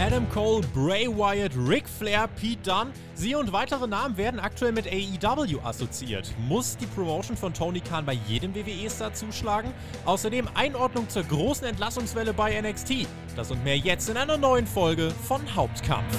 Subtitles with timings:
[0.00, 2.90] Adam Cole, Bray Wyatt, Ric Flair, Pete Dunne.
[3.12, 6.32] Sie und weitere Namen werden aktuell mit AEW assoziiert.
[6.48, 9.74] Muss die Promotion von Tony Khan bei jedem WWE-Star zuschlagen?
[10.06, 13.06] Außerdem Einordnung zur großen Entlassungswelle bei NXT.
[13.36, 16.16] Das und mehr jetzt in einer neuen Folge von Hauptkampf.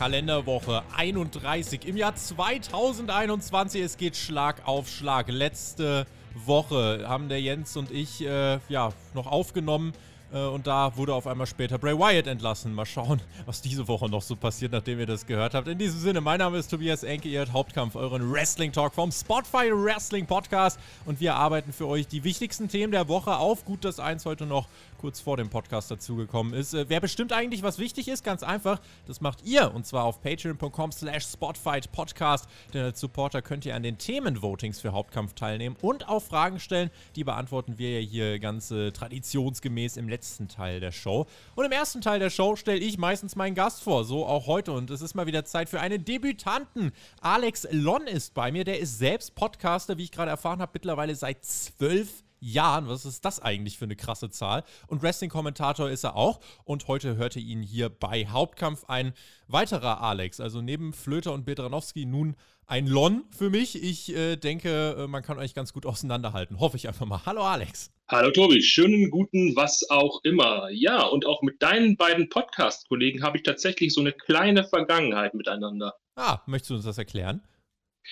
[0.00, 3.82] Kalenderwoche 31 im Jahr 2021.
[3.82, 5.28] Es geht Schlag auf Schlag.
[5.28, 9.92] Letzte Woche haben der Jens und ich äh, ja noch aufgenommen.
[10.32, 12.72] Äh, und da wurde auf einmal später Bray Wyatt entlassen.
[12.72, 15.68] Mal schauen, was diese Woche noch so passiert, nachdem ihr das gehört habt.
[15.68, 19.70] In diesem Sinne, mein Name ist Tobias Enke, ihr hört Hauptkampf, euren Wrestling-Talk vom Spotify
[19.70, 20.78] Wrestling Podcast.
[21.04, 23.64] Und wir arbeiten für euch die wichtigsten Themen der Woche auf.
[23.64, 24.68] Gut, dass eins heute noch
[25.00, 26.74] kurz vor dem Podcast dazugekommen ist.
[26.74, 28.22] Äh, wer bestimmt eigentlich, was wichtig ist?
[28.22, 29.72] Ganz einfach, das macht ihr.
[29.74, 32.46] Und zwar auf patreon.com slash spotfightpodcast.
[32.74, 36.90] Denn als Supporter könnt ihr an den Themenvotings für Hauptkampf teilnehmen und auch Fragen stellen.
[37.16, 41.26] Die beantworten wir ja hier ganz äh, traditionsgemäß im letzten Teil der Show.
[41.54, 44.04] Und im ersten Teil der Show stelle ich meistens meinen Gast vor.
[44.04, 44.72] So auch heute.
[44.72, 46.92] Und es ist mal wieder Zeit für einen Debütanten.
[47.22, 48.64] Alex Lon ist bei mir.
[48.64, 52.29] Der ist selbst Podcaster, wie ich gerade erfahren habe, mittlerweile seit zwölf Jahren.
[52.40, 52.88] Jahren.
[52.88, 54.64] Was ist das eigentlich für eine krasse Zahl?
[54.88, 56.40] Und Wrestling-Kommentator ist er auch.
[56.64, 59.12] Und heute hörte ihn hier bei Hauptkampf ein
[59.46, 60.40] weiterer Alex.
[60.40, 63.82] Also neben Flöter und Bedranowski nun ein Lon für mich.
[63.82, 66.60] Ich äh, denke, äh, man kann euch ganz gut auseinanderhalten.
[66.60, 67.20] Hoffe ich einfach mal.
[67.26, 67.90] Hallo Alex.
[68.08, 70.68] Hallo Tobi, schönen guten was auch immer.
[70.70, 75.94] Ja, und auch mit deinen beiden Podcast-Kollegen habe ich tatsächlich so eine kleine Vergangenheit miteinander.
[76.16, 77.40] Ah, möchtest du uns das erklären?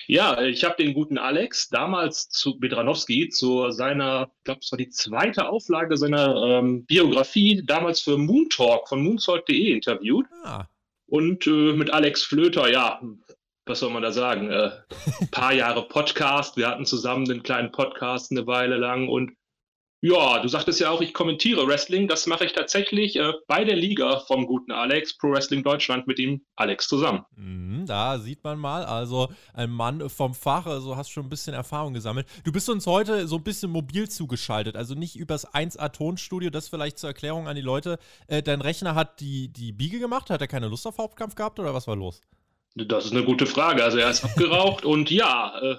[0.07, 4.77] Ja, ich habe den guten Alex damals zu Bedranowski zu seiner, ich glaube, es war
[4.77, 10.25] die zweite Auflage seiner ähm, Biografie, damals für Moon Talk von moontalk.de interviewt.
[10.43, 10.65] Ah.
[11.07, 13.01] Und äh, mit Alex Flöter, ja,
[13.65, 14.49] was soll man da sagen?
[14.49, 14.71] Äh,
[15.31, 16.57] paar Jahre Podcast.
[16.57, 19.31] Wir hatten zusammen den kleinen Podcast eine Weile lang und
[20.01, 22.07] ja, du sagtest ja auch, ich kommentiere Wrestling.
[22.07, 26.19] Das mache ich tatsächlich äh, bei der Liga vom guten Alex, Pro Wrestling Deutschland, mit
[26.19, 27.25] ihm Alex zusammen.
[27.35, 31.53] Mhm, da sieht man mal, also ein Mann vom Fach, also hast schon ein bisschen
[31.53, 32.27] Erfahrung gesammelt.
[32.45, 36.97] Du bist uns heute so ein bisschen mobil zugeschaltet, also nicht übers 1A-Tonstudio, das vielleicht
[36.97, 37.99] zur Erklärung an die Leute.
[38.27, 41.59] Äh, dein Rechner hat die, die Biege gemacht, hat er keine Lust auf Hauptkampf gehabt
[41.59, 42.21] oder was war los?
[42.75, 43.83] Das ist eine gute Frage.
[43.83, 45.75] Also er ist abgeraucht und ja, äh,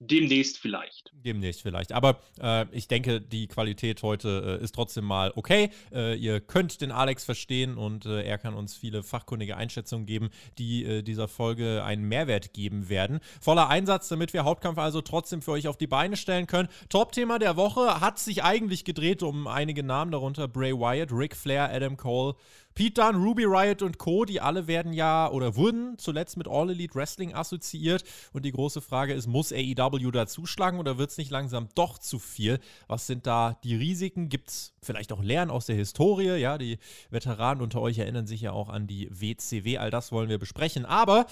[0.00, 1.10] Demnächst vielleicht.
[1.12, 1.92] Demnächst vielleicht.
[1.92, 5.70] Aber äh, ich denke, die Qualität heute äh, ist trotzdem mal okay.
[5.92, 10.30] Äh, ihr könnt den Alex verstehen und äh, er kann uns viele fachkundige Einschätzungen geben,
[10.56, 13.18] die äh, dieser Folge einen Mehrwert geben werden.
[13.40, 16.68] Voller Einsatz, damit wir Hauptkampf also trotzdem für euch auf die Beine stellen können.
[16.88, 21.72] Top-Thema der Woche hat sich eigentlich gedreht um einige Namen, darunter Bray Wyatt, Ric Flair,
[21.72, 22.36] Adam Cole
[22.78, 26.70] Pete Dunne, Ruby Riot und Co., die alle werden ja oder wurden zuletzt mit All
[26.70, 28.04] Elite Wrestling assoziiert.
[28.32, 31.98] Und die große Frage ist, muss AEW da zuschlagen oder wird es nicht langsam doch
[31.98, 32.60] zu viel?
[32.86, 34.28] Was sind da die Risiken?
[34.28, 36.36] Gibt es vielleicht auch Lernen aus der Historie?
[36.36, 36.78] Ja, die
[37.10, 39.78] Veteranen unter euch erinnern sich ja auch an die WCW.
[39.78, 40.86] All das wollen wir besprechen.
[40.86, 41.26] Aber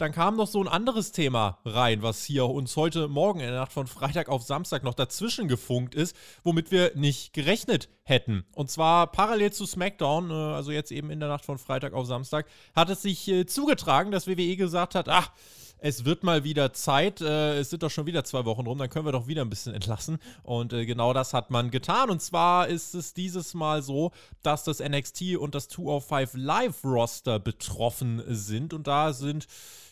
[0.00, 3.60] dann kam noch so ein anderes Thema rein, was hier uns heute Morgen in der
[3.60, 8.44] Nacht von Freitag auf Samstag noch dazwischen gefunkt ist, womit wir nicht gerechnet hätten.
[8.54, 12.06] Und zwar parallel zu SmackDown, äh, also jetzt eben in der Nacht von Freitag auf
[12.06, 15.32] Samstag, hat es sich äh, zugetragen, dass WWE gesagt hat, ach,
[15.80, 17.20] es wird mal wieder Zeit.
[17.20, 19.50] Äh, es sind doch schon wieder zwei Wochen rum, dann können wir doch wieder ein
[19.50, 20.18] bisschen entlassen.
[20.42, 22.10] Und äh, genau das hat man getan.
[22.10, 27.38] Und zwar ist es dieses Mal so, dass das NXT und das 205 Live Roster
[27.38, 28.74] betroffen sind.
[28.74, 29.46] Und da sind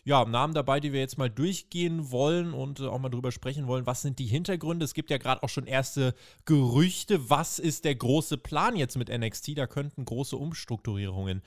[0.04, 3.66] ja, Namen dabei, die wir jetzt mal durchgehen wollen und äh, auch mal drüber sprechen
[3.66, 3.86] wollen.
[3.86, 4.84] Was sind die Hintergründe?
[4.84, 6.14] Es gibt ja gerade auch schon erste
[6.46, 7.28] Gerüchte.
[7.28, 9.58] Was ist der große Plan jetzt mit NXT?
[9.58, 11.42] Da könnten große Umstrukturierungen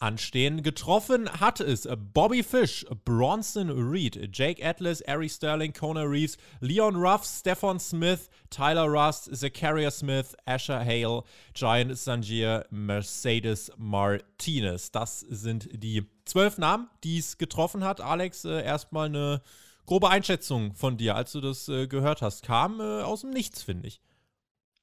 [0.00, 0.62] anstehen.
[0.62, 7.24] Getroffen hat es Bobby Fish, Bronson Reed, Jake Atlas, Ari Sterling, Kona Reeves, Leon Ruff,
[7.24, 11.22] Stefan Smith, Tyler Rust, Zachariah Smith, Asher Hale,
[11.54, 14.90] Giant Sangier, Mercedes Martinez.
[14.90, 18.00] Das sind die zwölf Namen, die es getroffen hat.
[18.00, 19.42] Alex, äh, erstmal eine
[19.86, 22.42] grobe Einschätzung von dir, als du das äh, gehört hast.
[22.42, 24.00] Kam äh, aus dem Nichts, finde ich.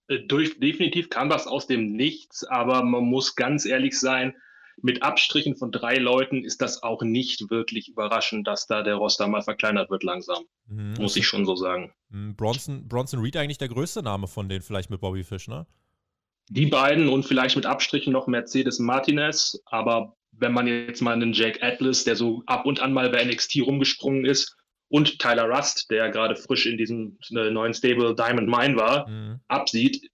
[0.08, 4.36] Äh, durch, definitiv kam das aus dem Nichts, aber man muss ganz ehrlich sein,
[4.82, 9.28] mit Abstrichen von drei Leuten ist das auch nicht wirklich überraschend, dass da der Roster
[9.28, 10.44] mal verkleinert wird langsam.
[10.68, 10.94] Mhm.
[11.00, 11.94] Muss ich schon so sagen.
[12.10, 12.36] Mhm.
[12.36, 15.66] Bronson, Bronson Reed eigentlich der größte Name von denen, vielleicht mit Bobby Fish, ne?
[16.50, 21.34] Die beiden und vielleicht mit Abstrichen noch Mercedes Martinez, aber wenn man jetzt mal einen
[21.34, 24.56] Jake Atlas, der so ab und an mal bei NXT rumgesprungen ist,
[24.90, 29.42] und Tyler Rust, der gerade frisch in diesem äh, neuen Stable Diamond Mine war, mhm.
[29.48, 30.10] absieht,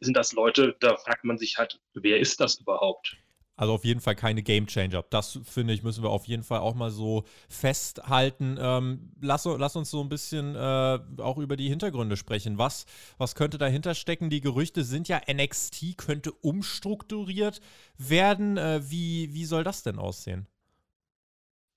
[0.00, 3.16] sind das Leute, da fragt man sich halt, wer ist das überhaupt?
[3.58, 5.04] Also auf jeden Fall keine Game Changer.
[5.10, 8.56] Das finde ich, müssen wir auf jeden Fall auch mal so festhalten.
[8.58, 12.56] Ähm, lass, lass, uns so ein bisschen äh, auch über die Hintergründe sprechen.
[12.56, 12.86] Was,
[13.18, 14.30] was könnte dahinter stecken?
[14.30, 17.60] Die Gerüchte sind ja, NXT könnte umstrukturiert
[17.96, 18.58] werden.
[18.58, 20.46] Äh, wie, wie soll das denn aussehen?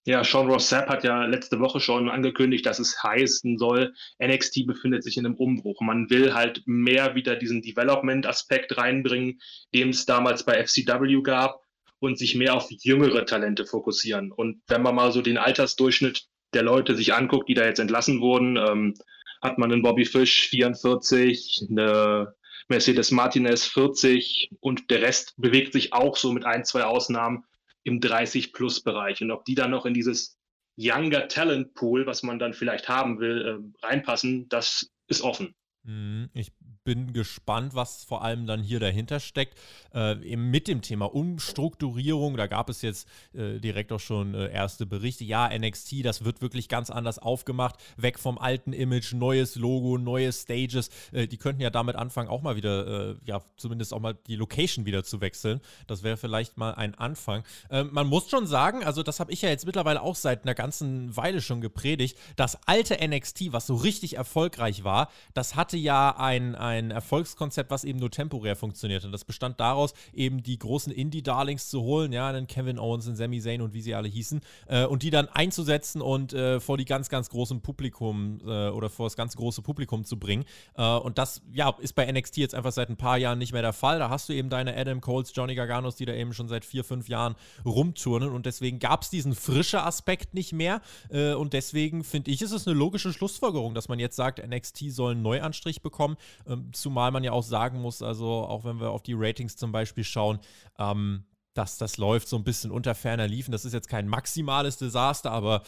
[0.06, 4.68] Ja, Sean Ross Sapp hat ja letzte Woche schon angekündigt, dass es heißen soll, NXT
[4.68, 5.82] befindet sich in einem Umbruch.
[5.82, 9.42] Man will halt mehr wieder diesen Development-Aspekt reinbringen,
[9.74, 11.62] den es damals bei FCW gab
[12.02, 14.32] und sich mehr auf jüngere Talente fokussieren.
[14.32, 18.20] Und wenn man mal so den Altersdurchschnitt der Leute sich anguckt, die da jetzt entlassen
[18.20, 18.96] wurden, ähm,
[19.42, 22.34] hat man einen Bobby Fish 44, eine
[22.70, 27.46] Mercedes Martinez 40 und der Rest bewegt sich auch so mit ein, zwei Ausnahmen
[27.84, 29.22] im 30-Plus-Bereich.
[29.22, 30.40] Und ob die dann noch in dieses
[30.78, 35.54] Younger Talent Pool, was man dann vielleicht haben will, äh, reinpassen, das ist offen.
[35.84, 36.30] Mhm.
[36.34, 36.52] Ich
[36.84, 39.58] bin gespannt, was vor allem dann hier dahinter steckt.
[39.94, 44.52] Äh, eben mit dem Thema Umstrukturierung, da gab es jetzt äh, direkt auch schon äh,
[44.52, 45.24] erste Berichte.
[45.24, 47.76] Ja, NXT, das wird wirklich ganz anders aufgemacht.
[47.98, 50.90] Weg vom alten Image, neues Logo, neue Stages.
[51.12, 54.36] Äh, die könnten ja damit anfangen, auch mal wieder, äh, ja, zumindest auch mal die
[54.36, 55.62] Location wieder zu wechseln.
[55.88, 57.44] Das wäre vielleicht mal ein Anfang.
[57.70, 60.56] Ähm, man muss schon sagen, also das habe ich ja jetzt mittlerweile auch seit einer
[60.56, 66.18] ganzen Weile schon gepredigt, das alte NXT, was so richtig erfolgreich war, das hatte ja
[66.18, 69.06] ein, ein Erfolgskonzept, was eben nur temporär funktioniert.
[69.06, 73.16] Und das bestand daraus, eben die großen Indie-Darlings zu holen, ja, einen Kevin Owens, einen
[73.16, 76.78] Sami Zayn und wie sie alle hießen, äh, und die dann einzusetzen und äh, vor
[76.78, 80.44] die ganz, ganz großen Publikum äh, oder vor das ganz große Publikum zu bringen.
[80.76, 83.62] Äh, und das, ja, ist bei NXT jetzt einfach seit ein paar Jahren nicht mehr
[83.62, 84.00] der Fall.
[84.00, 86.84] Da hast du eben deine Adam Coles, Johnny Garganos, die da eben schon seit vier,
[86.84, 90.82] fünf Jahren rumturnen und deswegen gab es diesen frischen Aspekt nicht mehr.
[91.10, 94.92] Äh, und deswegen finde ich, ist es eine logische Schlussfolgerung, dass man jetzt sagt, NXT
[94.92, 95.22] soll einen
[95.62, 96.18] Neuanstrich bekommen.
[96.48, 99.72] Ähm, zumal man ja auch sagen muss, also auch wenn wir auf die Ratings zum
[99.72, 100.40] Beispiel schauen,
[100.80, 101.24] ähm,
[101.54, 103.52] dass das läuft so ein bisschen unter ferner Liefen.
[103.52, 105.64] Das ist jetzt kein maximales Desaster, aber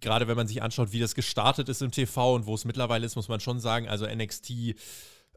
[0.00, 3.06] gerade wenn man sich anschaut, wie das gestartet ist im TV und wo es mittlerweile
[3.06, 4.74] ist, muss man schon sagen, also NXT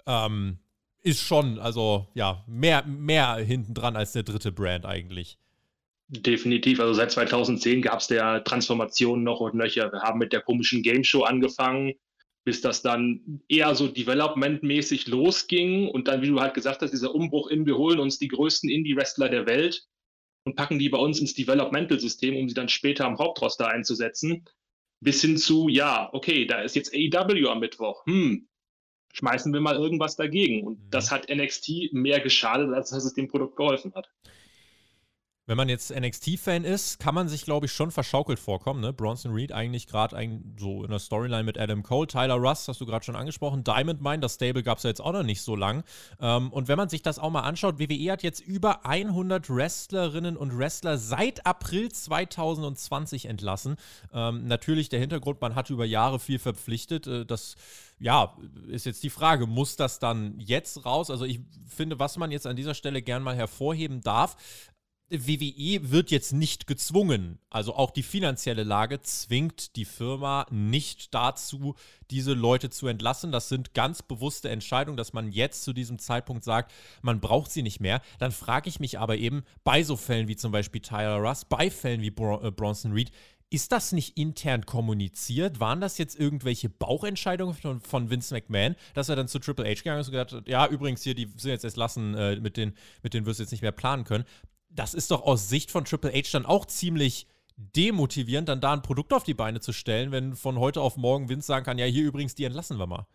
[0.06, 0.60] ähm,
[1.02, 5.38] ist schon, also ja, mehr, mehr hinten dran als der dritte Brand eigentlich.
[6.10, 6.82] Definitiv.
[6.82, 9.90] Also seit 2010 gab es der Transformation noch und nöcher.
[9.94, 11.94] Wir haben mit der komischen Game Show angefangen
[12.44, 17.14] bis das dann eher so developmentmäßig losging und dann, wie du halt gesagt hast, dieser
[17.14, 19.88] Umbruch in, wir holen uns die größten Indie-Wrestler der Welt
[20.46, 24.46] und packen die bei uns ins Developmental-System, um sie dann später am Hauptroster einzusetzen,
[25.02, 28.48] bis hin zu, ja, okay, da ist jetzt AEW am Mittwoch, hm,
[29.14, 30.66] schmeißen wir mal irgendwas dagegen.
[30.66, 30.90] Und mhm.
[30.90, 34.10] das hat NXT mehr geschadet, als dass es dem Produkt geholfen hat.
[35.52, 38.80] Wenn man jetzt NXT-Fan ist, kann man sich, glaube ich, schon verschaukelt vorkommen.
[38.80, 38.94] Ne?
[38.94, 40.16] Bronson Reed eigentlich gerade
[40.58, 42.08] so in der Storyline mit Adam Cole.
[42.08, 43.66] Tyler Russ, hast du gerade schon angesprochen.
[43.66, 45.84] Diamond Mine, das Stable gab es ja jetzt auch noch nicht so lang.
[46.22, 50.38] Ähm, und wenn man sich das auch mal anschaut, WWE hat jetzt über 100 Wrestlerinnen
[50.38, 53.76] und Wrestler seit April 2020 entlassen.
[54.14, 57.08] Ähm, natürlich der Hintergrund, man hat über Jahre viel verpflichtet.
[57.08, 57.58] Äh, das
[58.02, 58.36] ja,
[58.68, 61.12] ist jetzt die Frage, muss das dann jetzt raus?
[61.12, 64.38] Also ich finde, was man jetzt an dieser Stelle gern mal hervorheben darf,
[65.12, 71.76] WWE wird jetzt nicht gezwungen, also auch die finanzielle Lage zwingt die Firma nicht dazu,
[72.10, 73.32] diese Leute zu entlassen.
[73.32, 76.72] Das sind ganz bewusste Entscheidungen, dass man jetzt zu diesem Zeitpunkt sagt,
[77.02, 78.02] man braucht sie nicht mehr.
[78.20, 81.70] Dann frage ich mich aber eben bei so Fällen wie zum Beispiel Tyler Russ, bei
[81.70, 83.12] Fällen wie Bron äh, Bronson Reed,
[83.54, 85.60] ist das nicht intern kommuniziert?
[85.60, 89.74] Waren das jetzt irgendwelche Bauchentscheidungen von, von, Vince McMahon, dass er dann zu Triple H
[89.74, 92.74] gegangen ist und gesagt hat, ja, übrigens hier, die sind jetzt entlassen, äh, mit, den,
[93.04, 94.24] mit denen wirst du jetzt nicht mehr planen können
[94.74, 98.82] das ist doch aus Sicht von Triple H dann auch ziemlich demotivierend, dann da ein
[98.82, 101.86] Produkt auf die Beine zu stellen, wenn von heute auf morgen Vince sagen kann, ja,
[101.86, 103.08] hier übrigens, die entlassen wir mal.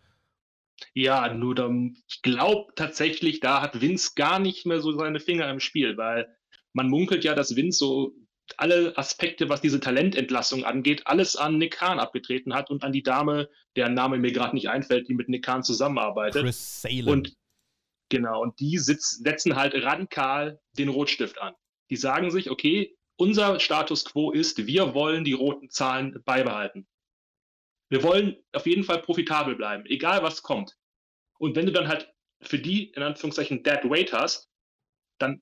[0.93, 5.49] Ja, nur dann, ich glaube tatsächlich, da hat Vince gar nicht mehr so seine Finger
[5.49, 6.27] im Spiel, weil
[6.73, 8.13] man munkelt ja, dass Vince so
[8.55, 13.03] alle Aspekte, was diese Talententlassung angeht, alles an Nick Khan abgetreten hat und an die
[13.03, 16.43] Dame, deren Name mir gerade nicht einfällt, die mit Nick Khan zusammenarbeitet.
[16.43, 17.07] Chris Salem.
[17.07, 17.33] Und
[18.09, 21.53] Genau, und die sitz, setzen halt radikal den Rotstift an.
[21.89, 26.87] Die sagen sich, okay, unser Status quo ist, wir wollen die roten Zahlen beibehalten.
[27.89, 30.77] Wir wollen auf jeden Fall profitabel bleiben, egal was kommt.
[31.39, 34.49] Und wenn du dann halt für die, in Anführungszeichen, Dead Weight hast,
[35.19, 35.41] dann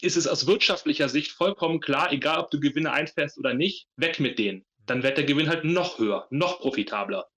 [0.00, 4.20] ist es aus wirtschaftlicher Sicht vollkommen klar, egal ob du Gewinne einfährst oder nicht, weg
[4.20, 4.64] mit denen.
[4.84, 7.28] Dann wird der Gewinn halt noch höher, noch profitabler.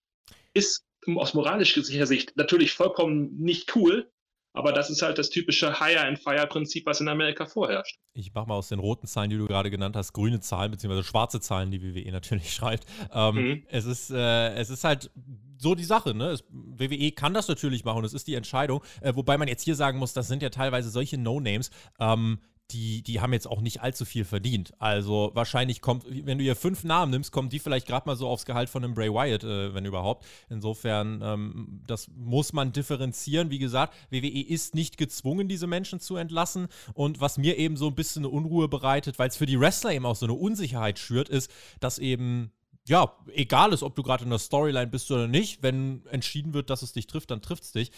[0.54, 4.10] Ist aus moralischer Sicht natürlich vollkommen nicht cool,
[4.52, 7.98] aber das ist halt das typische Hire-and-Fire-Prinzip, was in Amerika vorherrscht.
[8.14, 11.04] Ich mache mal aus den roten Zahlen, die du gerade genannt hast, grüne Zahlen, beziehungsweise
[11.06, 12.86] schwarze Zahlen, die WWE natürlich schreibt.
[13.12, 13.66] Ähm, mhm.
[13.68, 15.10] es, ist, äh, es ist halt
[15.58, 16.30] so die Sache, ne?
[16.30, 18.82] Es, WWE kann das natürlich machen, das ist die Entscheidung.
[19.00, 23.02] Äh, wobei man jetzt hier sagen muss, das sind ja teilweise solche No-Names, ähm, die,
[23.02, 24.72] die haben jetzt auch nicht allzu viel verdient.
[24.78, 28.28] Also wahrscheinlich kommt, wenn du hier fünf Namen nimmst, kommen die vielleicht gerade mal so
[28.28, 30.26] aufs Gehalt von einem Bray Wyatt, äh, wenn überhaupt.
[30.50, 33.50] Insofern, ähm, das muss man differenzieren.
[33.50, 36.68] Wie gesagt, WWE ist nicht gezwungen, diese Menschen zu entlassen.
[36.92, 39.92] Und was mir eben so ein bisschen eine Unruhe bereitet, weil es für die Wrestler
[39.92, 42.52] eben auch so eine Unsicherheit schürt, ist, dass eben
[42.86, 46.70] ja, egal ist, ob du gerade in der Storyline bist oder nicht, wenn entschieden wird,
[46.70, 47.92] dass es dich trifft, dann trifft es dich.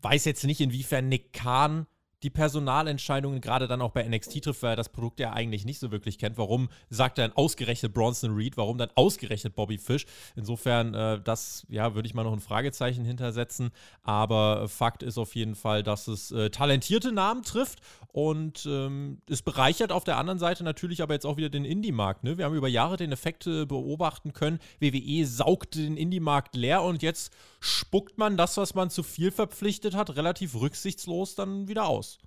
[0.00, 1.86] Weiß jetzt nicht, inwiefern Nick Khan
[2.22, 5.78] die Personalentscheidungen gerade dann auch bei NXT trifft, weil er das Produkt ja eigentlich nicht
[5.78, 6.38] so wirklich kennt.
[6.38, 8.56] Warum sagt er dann ausgerechnet Bronson Reed?
[8.56, 10.06] Warum dann ausgerechnet Bobby Fish?
[10.36, 13.70] Insofern, äh, das, ja, würde ich mal noch ein Fragezeichen hintersetzen.
[14.02, 17.80] Aber Fakt ist auf jeden Fall, dass es äh, talentierte Namen trifft
[18.12, 22.24] und ähm, es bereichert auf der anderen Seite natürlich aber jetzt auch wieder den Indie-Markt.
[22.24, 22.38] Ne?
[22.38, 24.58] Wir haben über Jahre den Effekt äh, beobachten können.
[24.80, 27.32] WWE saugt den Indie-Markt leer und jetzt
[27.62, 32.18] spuckt man das, was man zu viel verpflichtet hat, relativ rücksichtslos dann wieder aus.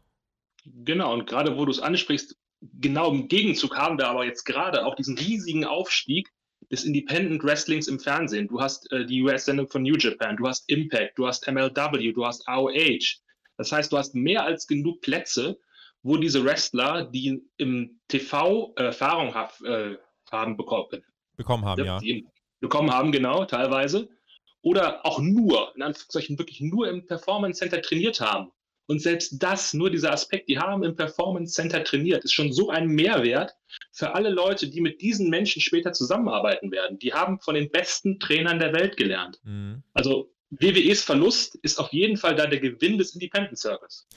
[0.66, 2.38] Genau, und gerade wo du es ansprichst,
[2.80, 6.32] genau im Gegenzug haben wir aber jetzt gerade auch diesen riesigen Aufstieg
[6.72, 8.48] des Independent Wrestlings im Fernsehen.
[8.48, 12.26] Du hast äh, die US-Sendung von New Japan, du hast Impact, du hast MLW, du
[12.26, 13.20] hast AOH.
[13.58, 15.60] Das heißt, du hast mehr als genug Plätze,
[16.02, 19.98] wo diese Wrestler, die im TV äh, Erfahrung äh,
[20.32, 21.04] haben bekommen,
[21.36, 22.00] bekommen haben, ja.
[22.62, 24.10] Bekommen haben, genau, teilweise.
[24.66, 28.52] Oder auch nur, in Anführungszeichen wirklich nur im Performance Center trainiert haben
[28.88, 32.70] und selbst das, nur dieser Aspekt, die haben im Performance Center trainiert, ist schon so
[32.70, 33.56] ein Mehrwert
[33.92, 36.98] für alle Leute, die mit diesen Menschen später zusammenarbeiten werden.
[36.98, 39.40] Die haben von den besten Trainern der Welt gelernt.
[39.44, 39.84] Mhm.
[39.94, 44.08] Also WWEs Verlust ist auf jeden Fall da der Gewinn des Independent Circus.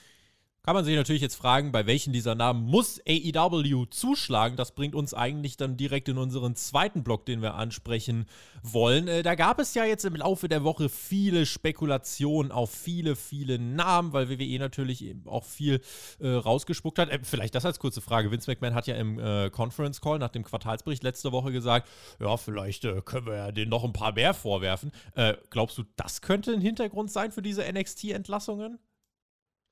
[0.68, 4.58] Kann man sich natürlich jetzt fragen, bei welchen dieser Namen muss AEW zuschlagen?
[4.58, 8.26] Das bringt uns eigentlich dann direkt in unseren zweiten Block, den wir ansprechen
[8.62, 9.08] wollen.
[9.08, 13.58] Äh, da gab es ja jetzt im Laufe der Woche viele Spekulationen auf viele, viele
[13.58, 15.80] Namen, weil WWE natürlich eben auch viel
[16.18, 17.08] äh, rausgespuckt hat.
[17.08, 18.30] Äh, vielleicht das als kurze Frage.
[18.30, 21.88] Vince McMahon hat ja im äh, Conference Call nach dem Quartalsbericht letzte Woche gesagt,
[22.20, 24.92] ja, vielleicht äh, können wir ja denen noch ein paar mehr vorwerfen.
[25.14, 28.78] Äh, glaubst du, das könnte ein Hintergrund sein für diese NXT-Entlassungen?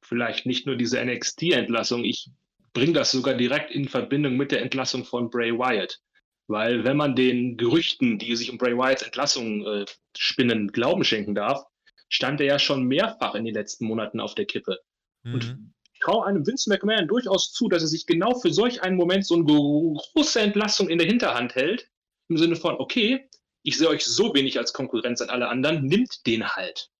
[0.07, 2.31] Vielleicht nicht nur diese NXT-Entlassung, ich
[2.73, 6.01] bringe das sogar direkt in Verbindung mit der Entlassung von Bray Wyatt.
[6.47, 9.85] Weil wenn man den Gerüchten, die sich um Bray Wyatts Entlassung äh,
[10.17, 11.65] spinnen, Glauben schenken darf,
[12.09, 14.79] stand er ja schon mehrfach in den letzten Monaten auf der Kippe.
[15.25, 15.35] Mhm.
[15.35, 15.59] Und
[15.93, 19.27] ich traue einem Vince McMahon durchaus zu, dass er sich genau für solch einen Moment
[19.27, 21.91] so eine große Entlassung in der Hinterhand hält.
[22.29, 23.29] Im Sinne von, okay,
[23.63, 26.91] ich sehe euch so wenig als Konkurrenz an alle anderen, nimmt den halt.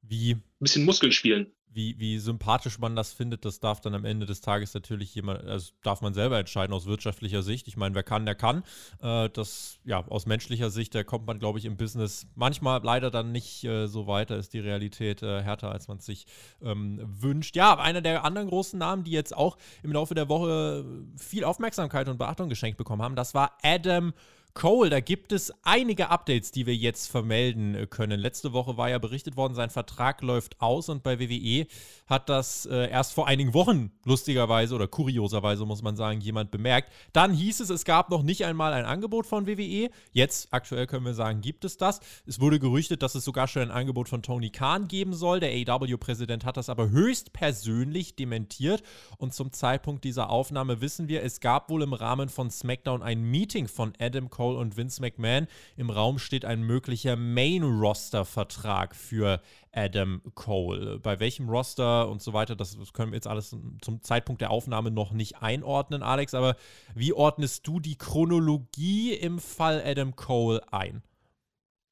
[0.00, 0.32] Wie?
[0.32, 4.26] Ein bisschen Muskeln spielen wie, wie sympathisch man das findet, das darf dann am Ende
[4.26, 7.68] des Tages natürlich jemand, also darf man selber entscheiden aus wirtschaftlicher Sicht.
[7.68, 8.62] Ich meine, wer kann, der kann.
[9.00, 13.10] Äh, das, ja, aus menschlicher Sicht, da kommt man, glaube ich, im Business manchmal leider
[13.10, 16.26] dann nicht äh, so weiter, ist die Realität äh, härter, als man es sich
[16.62, 17.56] ähm, wünscht.
[17.56, 20.84] Ja, einer der anderen großen Namen, die jetzt auch im Laufe der Woche
[21.16, 24.12] viel Aufmerksamkeit und Beachtung geschenkt bekommen haben, das war Adam
[24.54, 28.20] Cole, da gibt es einige Updates, die wir jetzt vermelden äh, können.
[28.20, 31.66] Letzte Woche war ja berichtet worden, sein Vertrag läuft aus und bei WWE
[32.06, 36.92] hat das äh, erst vor einigen Wochen lustigerweise oder kurioserweise muss man sagen, jemand bemerkt.
[37.14, 39.90] Dann hieß es, es gab noch nicht einmal ein Angebot von WWE.
[40.12, 42.00] Jetzt aktuell können wir sagen, gibt es das.
[42.26, 45.40] Es wurde gerüchtet, dass es sogar schon ein Angebot von Tony Khan geben soll.
[45.40, 48.82] Der AEW-Präsident hat das aber höchst persönlich dementiert
[49.16, 53.22] und zum Zeitpunkt dieser Aufnahme wissen wir, es gab wohl im Rahmen von SmackDown ein
[53.22, 55.46] Meeting von Adam Cole Cole und Vince McMahon.
[55.76, 60.98] Im Raum steht ein möglicher Main-Roster-Vertrag für Adam Cole.
[60.98, 64.90] Bei welchem Roster und so weiter, das können wir jetzt alles zum Zeitpunkt der Aufnahme
[64.90, 66.34] noch nicht einordnen, Alex.
[66.34, 66.56] Aber
[66.92, 71.04] wie ordnest du die Chronologie im Fall Adam Cole ein?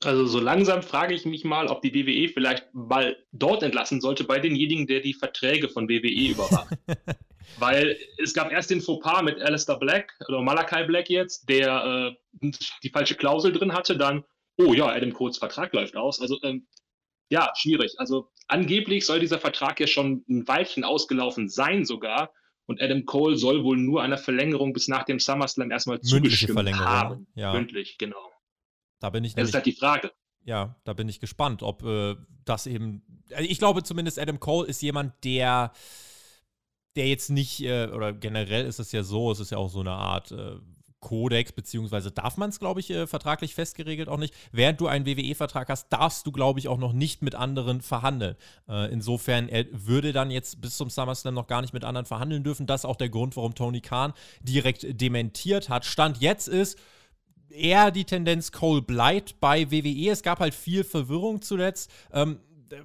[0.03, 4.25] Also so langsam frage ich mich mal, ob die WWE vielleicht mal dort entlassen sollte
[4.25, 6.79] bei denjenigen, der die Verträge von WWE überwacht.
[7.59, 12.51] Weil es gab erst den Fauxpas mit Alistair Black oder Malachi Black jetzt, der äh,
[12.83, 14.25] die falsche Klausel drin hatte, dann,
[14.57, 16.21] oh ja, Adam Coles Vertrag läuft aus.
[16.21, 16.67] Also ähm,
[17.29, 17.95] ja, schwierig.
[17.99, 22.33] Also angeblich soll dieser Vertrag ja schon ein Weilchen ausgelaufen sein sogar.
[22.67, 27.27] Und Adam Cole soll wohl nur einer Verlängerung bis nach dem SummerSlam erstmal zugestimmt haben.
[27.35, 27.53] Ja.
[27.53, 28.30] Mündlich, genau.
[29.01, 30.13] Da bin ich Das ist halt die Frage.
[30.45, 33.03] Ja, da bin ich gespannt, ob äh, das eben.
[33.35, 35.73] Also ich glaube zumindest, Adam Cole ist jemand, der,
[36.97, 39.81] der jetzt nicht, äh, oder generell ist es ja so, es ist ja auch so
[39.81, 40.57] eine Art äh,
[41.01, 44.35] Kodex, beziehungsweise darf man es, glaube ich, äh, vertraglich festgeregelt auch nicht.
[44.53, 48.37] Während du einen WWE-Vertrag hast, darfst du, glaube ich, auch noch nicht mit anderen verhandeln.
[48.69, 52.45] Äh, insofern, er würde dann jetzt bis zum SummerSlam noch gar nicht mit anderen verhandeln
[52.45, 52.67] dürfen.
[52.67, 55.87] Das ist auch der Grund, warum Tony Khan direkt dementiert hat.
[55.87, 56.79] Stand jetzt ist,
[57.51, 60.11] eher die Tendenz, Cole bleibt bei WWE.
[60.11, 61.91] Es gab halt viel Verwirrung zuletzt.
[62.13, 62.41] Ähm,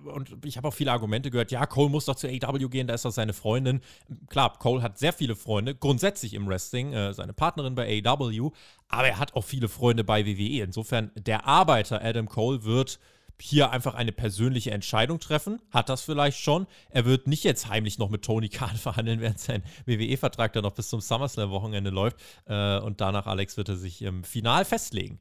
[0.05, 2.95] und ich habe auch viele Argumente gehört, ja, Cole muss doch zu AEW gehen, da
[2.95, 3.81] ist doch seine Freundin.
[4.29, 8.51] Klar, Cole hat sehr viele Freunde, grundsätzlich im Wrestling, äh, seine Partnerin bei AEW,
[8.87, 10.63] aber er hat auch viele Freunde bei WWE.
[10.63, 12.99] Insofern, der Arbeiter Adam Cole wird
[13.41, 15.61] hier einfach eine persönliche Entscheidung treffen.
[15.71, 16.67] Hat das vielleicht schon.
[16.89, 20.73] Er wird nicht jetzt heimlich noch mit Tony Khan verhandeln, während sein WWE-Vertrag dann noch
[20.73, 22.17] bis zum SummerSlam-Wochenende läuft.
[22.45, 25.19] Äh, und danach, Alex, wird er sich im Final festlegen.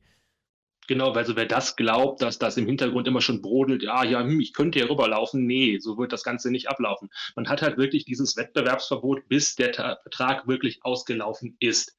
[0.87, 4.40] Genau, also wer das glaubt, dass das im Hintergrund immer schon brodelt, ja, ja, hm,
[4.40, 7.09] ich könnte hier rüberlaufen, nee, so wird das Ganze nicht ablaufen.
[7.37, 11.97] Man hat halt wirklich dieses Wettbewerbsverbot, bis der Vertrag wirklich ausgelaufen ist.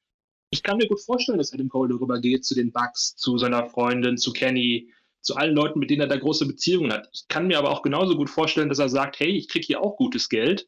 [0.51, 3.67] Ich kann mir gut vorstellen, dass Adam Cole darüber geht zu den Bucks, zu seiner
[3.69, 4.91] Freundin, zu Kenny,
[5.25, 7.10] zu allen Leuten, mit denen er da große Beziehungen hat.
[7.13, 9.82] Ich kann mir aber auch genauso gut vorstellen, dass er sagt, hey, ich kriege hier
[9.82, 10.67] auch gutes Geld,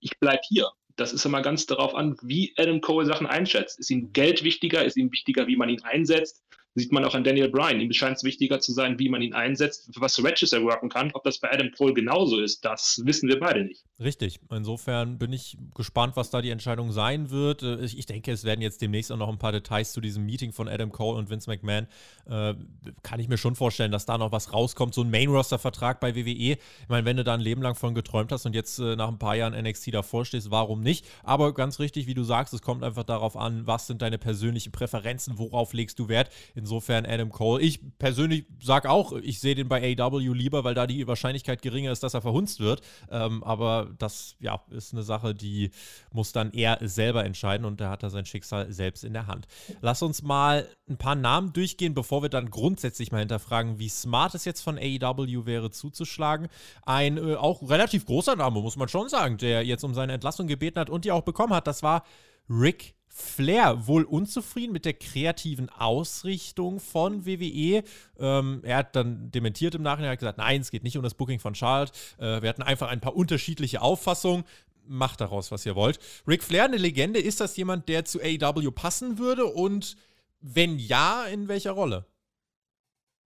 [0.00, 0.70] ich bleibe hier.
[0.96, 3.78] Das ist immer ganz darauf an, wie Adam Cole Sachen einschätzt.
[3.78, 4.84] Ist ihm Geld wichtiger?
[4.84, 6.42] Ist ihm wichtiger, wie man ihn einsetzt?
[6.76, 7.80] Sieht man auch an Daniel Bryan.
[7.80, 11.10] Ihm scheint es wichtiger zu sein, wie man ihn einsetzt, was Matches er worken kann.
[11.14, 13.82] Ob das bei Adam Cole genauso ist, das wissen wir beide nicht.
[13.98, 14.40] Richtig.
[14.50, 17.62] Insofern bin ich gespannt, was da die Entscheidung sein wird.
[17.62, 20.52] Äh, ich, denke, es werden jetzt demnächst auch noch ein paar Details zu diesem Meeting
[20.52, 21.86] von Adam Cole und Vince McMahon.
[22.28, 22.54] Äh,
[23.02, 24.92] kann ich mir schon vorstellen, dass da noch was rauskommt.
[24.92, 26.28] So ein Main-Roster-Vertrag bei WWE.
[26.28, 29.08] Ich meine, wenn du da ein Leben lang von geträumt hast und jetzt äh, nach
[29.08, 31.06] ein paar Jahren NXT davor stehst, warum nicht?
[31.22, 34.72] Aber ganz richtig, wie du sagst, es kommt einfach darauf an, was sind deine persönlichen
[34.72, 36.28] Präferenzen, worauf legst du Wert.
[36.66, 37.62] Insofern Adam Cole.
[37.62, 41.92] Ich persönlich sage auch, ich sehe den bei AW lieber, weil da die Wahrscheinlichkeit geringer
[41.92, 42.80] ist, dass er verhunzt wird.
[43.08, 45.70] Ähm, aber das ja, ist eine Sache, die
[46.10, 49.46] muss dann er selber entscheiden und da hat er sein Schicksal selbst in der Hand.
[49.80, 54.34] Lass uns mal ein paar Namen durchgehen, bevor wir dann grundsätzlich mal hinterfragen, wie smart
[54.34, 56.48] es jetzt von AEW wäre zuzuschlagen.
[56.82, 60.48] Ein äh, auch relativ großer Name, muss man schon sagen, der jetzt um seine Entlassung
[60.48, 61.68] gebeten hat und die auch bekommen hat.
[61.68, 62.02] Das war
[62.50, 67.82] Rick Flair wohl unzufrieden mit der kreativen Ausrichtung von WWE.
[68.18, 71.14] Ähm, er hat dann dementiert im Nachhinein, hat gesagt, nein, es geht nicht um das
[71.14, 71.92] Booking von Charlotte.
[72.18, 74.44] Äh, wir hatten einfach ein paar unterschiedliche Auffassungen.
[74.86, 75.98] Macht daraus, was ihr wollt.
[76.28, 79.46] Ric Flair, eine Legende, ist das jemand, der zu AEW passen würde?
[79.46, 79.96] Und
[80.40, 82.04] wenn ja, in welcher Rolle?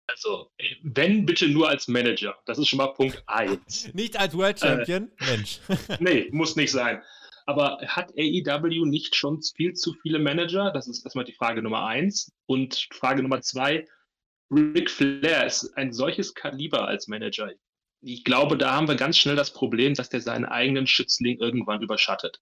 [0.07, 0.51] Also,
[0.83, 2.35] wenn bitte nur als Manager.
[2.45, 3.93] Das ist schon mal Punkt 1.
[3.93, 5.09] nicht als World Champion?
[5.19, 5.59] Äh, Mensch.
[5.99, 7.01] nee, muss nicht sein.
[7.47, 10.69] Aber hat AEW nicht schon viel zu viele Manager?
[10.71, 12.29] Das ist erstmal die Frage Nummer eins.
[12.45, 13.85] Und Frage Nummer zwei,
[14.51, 17.49] Ric Flair ist ein solches Kaliber als Manager.
[18.01, 21.81] Ich glaube, da haben wir ganz schnell das Problem, dass der seinen eigenen Schützling irgendwann
[21.81, 22.41] überschattet.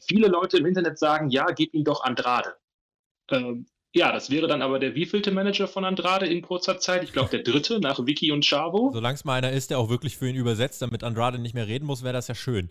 [0.00, 2.54] Viele Leute im Internet sagen, ja, gib ihm doch Andrade.
[3.30, 7.02] Ähm, ja, das wäre dann aber der wievielte Manager von Andrade in kurzer Zeit?
[7.02, 8.92] Ich glaube, der dritte nach Vicky und Chavo.
[8.92, 11.66] Solange es mal einer ist, der auch wirklich für ihn übersetzt, damit Andrade nicht mehr
[11.66, 12.70] reden muss, wäre das ja schön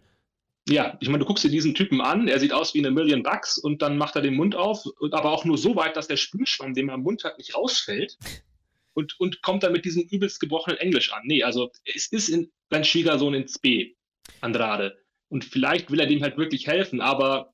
[0.69, 3.23] ja, ich meine, du guckst dir diesen Typen an, er sieht aus wie eine Million
[3.23, 6.17] Bucks und dann macht er den Mund auf, aber auch nur so weit, dass der
[6.17, 8.17] Spülschwamm, den er im Mund hat, nicht rausfällt
[8.93, 11.23] und, und kommt dann mit diesem übelst gebrochenen Englisch an.
[11.25, 13.95] Nee, also es ist in, sein Schwiegersohn ins B,
[14.41, 14.97] Andrade.
[15.29, 17.53] Und vielleicht will er dem halt wirklich helfen, aber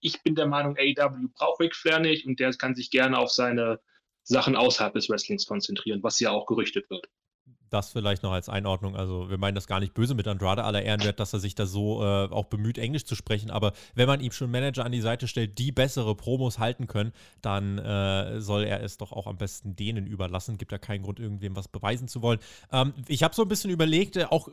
[0.00, 3.30] ich bin der Meinung, AEW braucht Ric Flair nicht und der kann sich gerne auf
[3.30, 3.80] seine
[4.22, 7.08] Sachen außerhalb des Wrestlings konzentrieren, was ja auch gerüchtet wird
[7.74, 8.96] das vielleicht noch als Einordnung.
[8.96, 11.66] Also wir meinen das gar nicht böse mit Andrade aller Ehrenwert, dass er sich da
[11.66, 13.50] so äh, auch bemüht, Englisch zu sprechen.
[13.50, 17.12] Aber wenn man ihm schon Manager an die Seite stellt, die bessere Promos halten können,
[17.42, 20.56] dann äh, soll er es doch auch am besten denen überlassen.
[20.56, 22.38] Gibt ja keinen Grund, irgendwem was beweisen zu wollen.
[22.72, 24.48] Ähm, ich habe so ein bisschen überlegt, äh, auch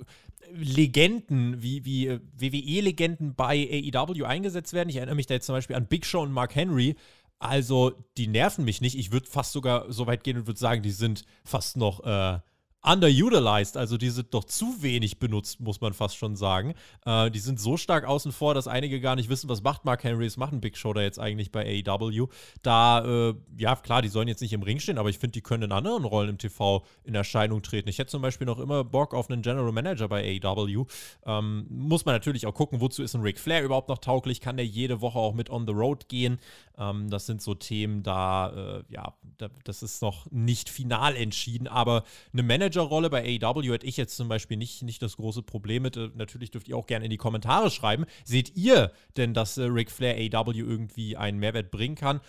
[0.53, 4.89] Legenden wie, wie äh, WWE-Legenden bei AEW eingesetzt werden.
[4.89, 6.95] Ich erinnere mich da jetzt zum Beispiel an Big Show und Mark Henry.
[7.39, 8.95] Also, die nerven mich nicht.
[8.95, 12.39] Ich würde fast sogar so weit gehen und würde sagen, die sind fast noch äh,
[12.83, 16.73] underutilized, also die sind doch zu wenig benutzt, muss man fast schon sagen.
[17.05, 20.03] Äh, die sind so stark außen vor, dass einige gar nicht wissen, was macht Mark
[20.03, 22.27] Henry, was macht ein Big Show da jetzt eigentlich bei AEW.
[22.63, 25.41] Da, äh, ja klar, die sollen jetzt nicht im Ring stehen, aber ich finde, die
[25.41, 27.89] können in anderen Rollen im TV in Erscheinung treten.
[27.89, 30.85] Ich hätte zum Beispiel noch immer Bock auf einen General Manager bei AEW.
[31.25, 34.41] Ähm, muss man natürlich auch gucken, wozu ist ein Ric Flair überhaupt noch tauglich?
[34.41, 36.39] Kann der jede Woche auch mit on the road gehen?
[36.81, 41.67] Ähm, das sind so Themen, da, äh, ja, da, das ist noch nicht final entschieden,
[41.67, 45.83] aber eine Managerrolle bei AEW hätte ich jetzt zum Beispiel nicht, nicht das große Problem
[45.83, 45.95] mit.
[45.95, 48.05] Äh, natürlich dürft ihr auch gerne in die Kommentare schreiben.
[48.25, 52.19] Seht ihr denn, dass äh, Ric Flair AEW irgendwie einen Mehrwert bringen kann?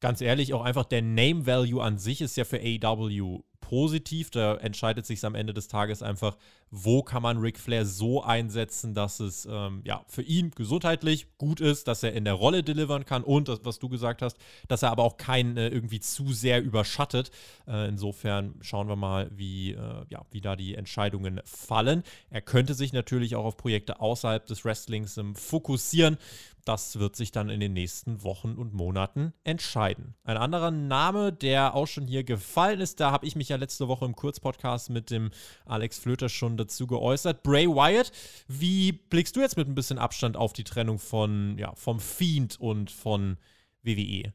[0.00, 4.30] Ganz ehrlich, auch einfach der Name Value an sich ist ja für AEW positiv.
[4.30, 6.36] Da entscheidet sich am Ende des Tages einfach,
[6.70, 11.60] wo kann man Ric Flair so einsetzen, dass es ähm, ja, für ihn gesundheitlich gut
[11.60, 14.36] ist, dass er in der Rolle delivern kann und, was du gesagt hast,
[14.68, 17.32] dass er aber auch keinen äh, irgendwie zu sehr überschattet.
[17.66, 22.04] Äh, insofern schauen wir mal, wie, äh, ja, wie da die Entscheidungen fallen.
[22.30, 26.18] Er könnte sich natürlich auch auf Projekte außerhalb des Wrestlings ähm, fokussieren
[26.66, 30.14] das wird sich dann in den nächsten Wochen und Monaten entscheiden.
[30.24, 33.86] Ein anderer Name, der auch schon hier gefallen ist, da habe ich mich ja letzte
[33.88, 35.30] Woche im Kurzpodcast mit dem
[35.64, 37.44] Alex Flöter schon dazu geäußert.
[37.44, 38.10] Bray Wyatt,
[38.48, 42.60] wie blickst du jetzt mit ein bisschen Abstand auf die Trennung von, ja, vom Fiend
[42.60, 43.36] und von
[43.82, 44.34] WWE?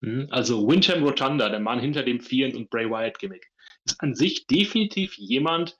[0.00, 3.50] Mhm, also Windham Rotunda, der Mann hinter dem Fiend und Bray Wyatt Gimmick,
[3.84, 5.78] ist an sich definitiv jemand,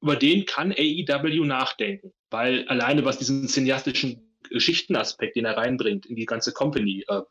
[0.00, 6.16] über den kann AEW nachdenken, weil alleine was diesen cineastischen Geschichtenaspekt, den er reinbringt in
[6.16, 7.22] die ganze Company, äh,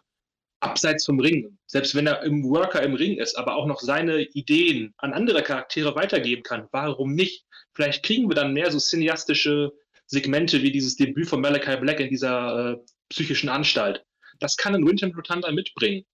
[0.60, 4.22] abseits vom Ring, selbst wenn er im Worker im Ring ist, aber auch noch seine
[4.22, 7.46] Ideen an andere Charaktere weitergeben kann, warum nicht?
[7.74, 9.74] Vielleicht kriegen wir dann mehr so cineastische
[10.08, 12.78] Segmente wie dieses Debüt von Malachi Black in dieser äh,
[13.10, 14.06] psychischen Anstalt.
[14.40, 16.06] Das kann ein Winton Rotunda mitbringen.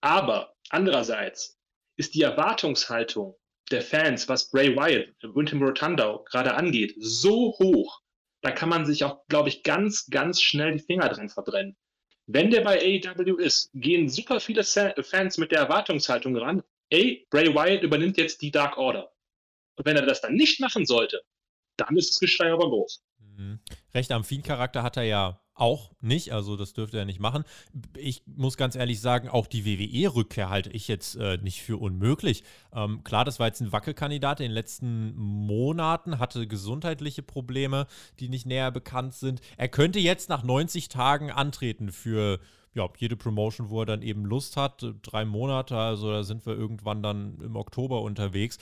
[0.00, 1.58] Aber andererseits
[1.96, 3.36] ist die Erwartungshaltung
[3.70, 8.00] der Fans, was Bray Wyatt, Winton Rotunda gerade angeht, so hoch,
[8.44, 11.76] da kann man sich auch, glaube ich, ganz, ganz schnell die Finger dran verbrennen.
[12.26, 17.54] Wenn der bei AEW ist, gehen super viele Fans mit der Erwartungshaltung ran, ey, Bray
[17.54, 19.10] Wyatt übernimmt jetzt die Dark Order.
[19.76, 21.22] Und wenn er das dann nicht machen sollte,
[21.78, 23.02] dann ist das Geschrei aber groß.
[23.18, 23.60] Mhm.
[23.94, 27.44] Recht am Fiend-Charakter hat er ja auch nicht, also das dürfte er nicht machen.
[27.96, 32.42] Ich muss ganz ehrlich sagen, auch die WWE-Rückkehr halte ich jetzt äh, nicht für unmöglich.
[32.72, 37.86] Ähm, klar, das war jetzt ein Wackelkandidat in den letzten Monaten, hatte gesundheitliche Probleme,
[38.18, 39.40] die nicht näher bekannt sind.
[39.56, 42.40] Er könnte jetzt nach 90 Tagen antreten für
[42.74, 44.84] ja, jede Promotion, wo er dann eben Lust hat.
[45.02, 48.58] Drei Monate, also da sind wir irgendwann dann im Oktober unterwegs.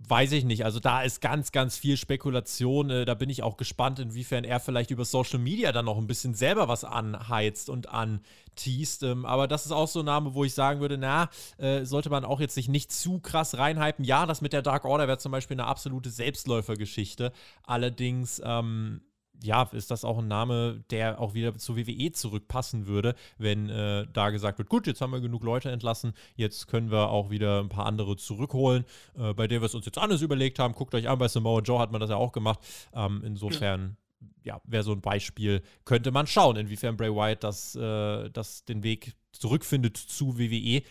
[0.00, 0.64] Weiß ich nicht.
[0.64, 2.88] Also da ist ganz, ganz viel Spekulation.
[2.88, 6.06] Äh, da bin ich auch gespannt, inwiefern er vielleicht über Social Media dann noch ein
[6.06, 9.02] bisschen selber was anheizt und anteast.
[9.02, 12.10] Ähm, aber das ist auch so ein Name, wo ich sagen würde, na, äh, sollte
[12.10, 14.04] man auch jetzt sich nicht zu krass reinhypen.
[14.04, 17.32] Ja, das mit der Dark Order wäre zum Beispiel eine absolute Selbstläufergeschichte.
[17.64, 19.00] Allerdings, ähm,
[19.42, 24.06] ja, ist das auch ein Name, der auch wieder zu WWE zurückpassen würde, wenn äh,
[24.12, 27.60] da gesagt wird, gut, jetzt haben wir genug Leute entlassen, jetzt können wir auch wieder
[27.60, 28.84] ein paar andere zurückholen,
[29.16, 30.74] äh, bei denen wir es uns jetzt anders überlegt haben.
[30.74, 32.60] Guckt euch an, bei Samoa Joe hat man das ja auch gemacht.
[32.92, 33.96] Ähm, insofern,
[34.42, 38.64] ja, ja wäre so ein Beispiel, könnte man schauen, inwiefern Bray Wyatt das, äh, das
[38.64, 40.82] den Weg zurückfindet zu WWE.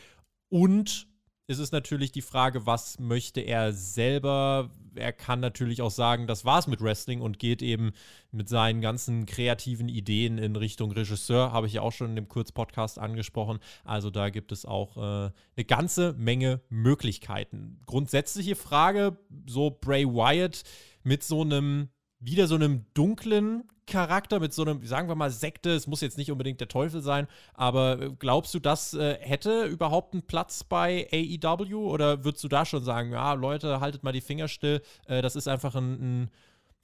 [0.49, 1.07] Und
[1.47, 4.69] ist es natürlich die Frage, was möchte er selber?
[4.95, 7.93] Er kann natürlich auch sagen, das war's mit Wrestling und geht eben
[8.31, 12.27] mit seinen ganzen kreativen Ideen in Richtung Regisseur, habe ich ja auch schon in dem
[12.27, 13.59] Kurzpodcast angesprochen.
[13.85, 17.79] Also da gibt es auch äh, eine ganze Menge Möglichkeiten.
[17.85, 20.63] Grundsätzliche Frage, so Bray Wyatt
[21.03, 21.87] mit so einem
[22.19, 26.17] wieder so einem dunklen Charakter, mit so einem, sagen wir mal, Sekte, es muss jetzt
[26.17, 31.07] nicht unbedingt der Teufel sein, aber glaubst du, das äh, hätte überhaupt einen Platz bei
[31.11, 35.21] AEW oder würdest du da schon sagen, ja, Leute, haltet mal die Finger still, äh,
[35.21, 36.31] das ist einfach ein, ein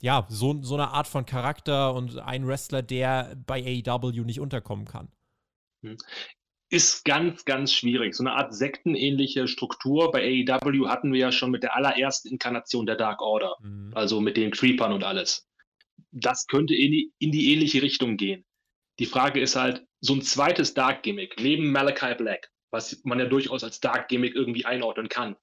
[0.02, 4.86] ja, so, so eine Art von Charakter und ein Wrestler, der bei AEW nicht unterkommen
[4.86, 5.10] kann?
[5.82, 5.98] Hm.
[6.70, 8.16] Ist ganz, ganz schwierig.
[8.16, 12.88] So eine Art sektenähnliche Struktur bei AEW hatten wir ja schon mit der allerersten Inkarnation
[12.88, 13.56] der Dark Order.
[13.62, 13.92] Mhm.
[13.94, 15.48] Also mit den Creepern und alles
[16.14, 18.46] das könnte in die, in die ähnliche Richtung gehen.
[19.00, 23.26] Die Frage ist halt, so ein zweites Dark Gimmick neben Malachi Black, was man ja
[23.26, 25.36] durchaus als Dark Gimmick irgendwie einordnen kann.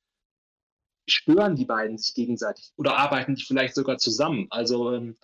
[1.09, 4.47] Stören die beiden sich gegenseitig oder arbeiten die vielleicht sogar zusammen?
[4.51, 5.17] Also ähm,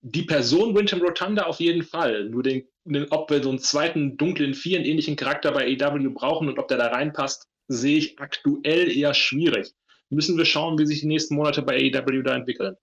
[0.00, 2.30] die Person Winton Rotunda auf jeden Fall.
[2.30, 6.48] Nur den, den, ob wir so einen zweiten dunklen, vieren ähnlichen Charakter bei AW brauchen
[6.48, 9.72] und ob der da reinpasst, sehe ich aktuell eher schwierig.
[10.08, 12.76] Müssen wir schauen, wie sich die nächsten Monate bei AEW da entwickeln.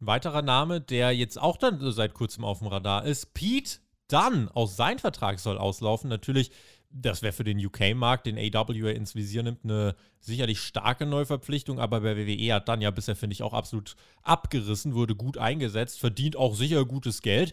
[0.00, 4.48] Ein weiterer Name, der jetzt auch dann seit kurzem auf dem Radar ist, Pete Dunn.
[4.48, 6.08] Auch sein Vertrag soll auslaufen.
[6.08, 6.50] Natürlich,
[6.88, 11.78] das wäre für den UK-Markt, den AW ins Visier nimmt, eine sicherlich starke Neuverpflichtung.
[11.78, 16.00] Aber bei WWE hat dann ja bisher, finde ich, auch absolut abgerissen, wurde gut eingesetzt,
[16.00, 17.52] verdient auch sicher gutes Geld.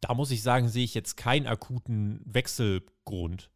[0.00, 3.50] Da muss ich sagen, sehe ich jetzt keinen akuten Wechselgrund.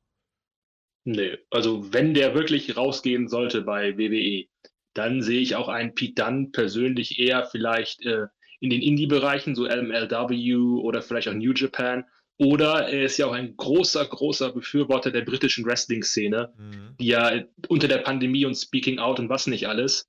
[1.04, 4.46] Nee, also wenn der wirklich rausgehen sollte bei WWE,
[4.94, 8.26] dann sehe ich auch einen Pete Dunn persönlich eher vielleicht äh,
[8.60, 12.04] in den Indie-Bereichen, so MLW oder vielleicht auch New Japan.
[12.38, 16.96] Oder er ist ja auch ein großer, großer Befürworter der britischen Wrestling-Szene, mhm.
[16.98, 20.08] die ja unter der Pandemie und Speaking Out und was nicht alles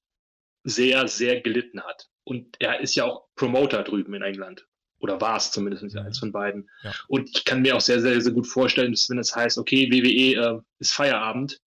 [0.63, 2.07] sehr, sehr gelitten hat.
[2.23, 4.65] Und er ist ja auch Promoter drüben in England.
[4.99, 5.99] Oder war es zumindest mhm.
[5.99, 6.69] eins von beiden.
[6.83, 6.93] Ja.
[7.07, 9.91] Und ich kann mir auch sehr, sehr, sehr gut vorstellen, dass wenn es heißt, okay,
[9.91, 11.59] WWE äh, ist Feierabend,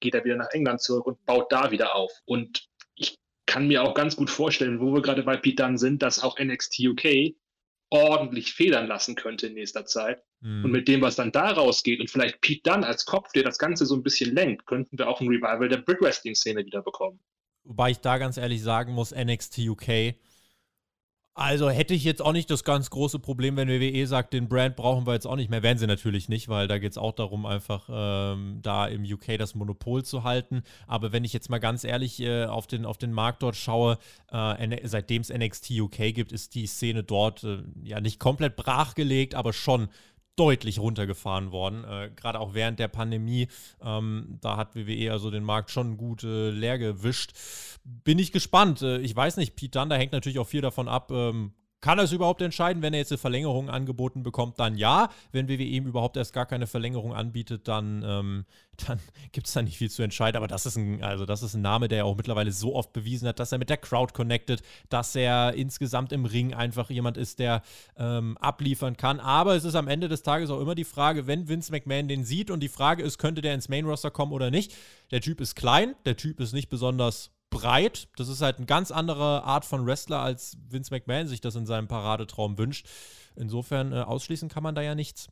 [0.00, 2.12] geht er wieder nach England zurück und baut da wieder auf.
[2.24, 6.02] Und ich kann mir auch ganz gut vorstellen, wo wir gerade bei Pete Dunn sind,
[6.02, 7.34] dass auch NXT UK
[7.90, 10.22] ordentlich federn lassen könnte in nächster Zeit.
[10.40, 10.64] Mhm.
[10.64, 13.58] Und mit dem, was dann daraus geht und vielleicht Pete Dunn als Kopf, der das
[13.58, 16.82] Ganze so ein bisschen lenkt, könnten wir auch ein Revival der Brick Wrestling Szene wieder
[16.82, 17.20] bekommen.
[17.64, 20.14] Wobei ich da ganz ehrlich sagen muss, NXT UK
[21.38, 24.74] Also hätte ich jetzt auch nicht das ganz große Problem, wenn WWE sagt, den Brand
[24.74, 25.62] brauchen wir jetzt auch nicht mehr.
[25.62, 29.38] Werden sie natürlich nicht, weil da geht es auch darum, einfach ähm, da im UK
[29.38, 30.64] das Monopol zu halten.
[30.88, 33.98] Aber wenn ich jetzt mal ganz ehrlich äh, auf, den, auf den Markt dort schaue,
[34.32, 39.36] äh, seitdem es NXT UK gibt, ist die Szene dort äh, ja nicht komplett brachgelegt,
[39.36, 39.90] aber schon
[40.38, 41.84] deutlich runtergefahren worden.
[41.84, 43.48] Äh, Gerade auch während der Pandemie.
[43.82, 47.32] Ähm, da hat WWE also den Markt schon gut äh, leer gewischt.
[47.84, 48.82] Bin ich gespannt.
[48.82, 52.04] Äh, ich weiß nicht, Pete Dunne, hängt natürlich auch viel davon ab, ähm, kann er
[52.04, 54.58] es überhaupt entscheiden, wenn er jetzt eine Verlängerung angeboten bekommt?
[54.58, 55.10] Dann ja.
[55.30, 58.44] Wenn WWE ihm überhaupt erst gar keine Verlängerung anbietet, dann, ähm,
[58.86, 58.98] dann
[59.32, 60.36] gibt es da nicht viel zu entscheiden.
[60.36, 62.92] Aber das ist ein, also das ist ein Name, der ja auch mittlerweile so oft
[62.92, 67.16] bewiesen hat, dass er mit der Crowd connected, dass er insgesamt im Ring einfach jemand
[67.16, 67.62] ist, der
[67.96, 69.20] ähm, abliefern kann.
[69.20, 72.24] Aber es ist am Ende des Tages auch immer die Frage, wenn Vince McMahon den
[72.24, 74.74] sieht und die Frage ist, könnte der ins Main Roster kommen oder nicht?
[75.12, 78.08] Der Typ ist klein, der Typ ist nicht besonders breit.
[78.16, 81.66] Das ist halt eine ganz andere Art von Wrestler, als Vince McMahon sich das in
[81.66, 82.86] seinem Paradetraum wünscht.
[83.36, 85.28] Insofern äh, ausschließen kann man da ja nichts.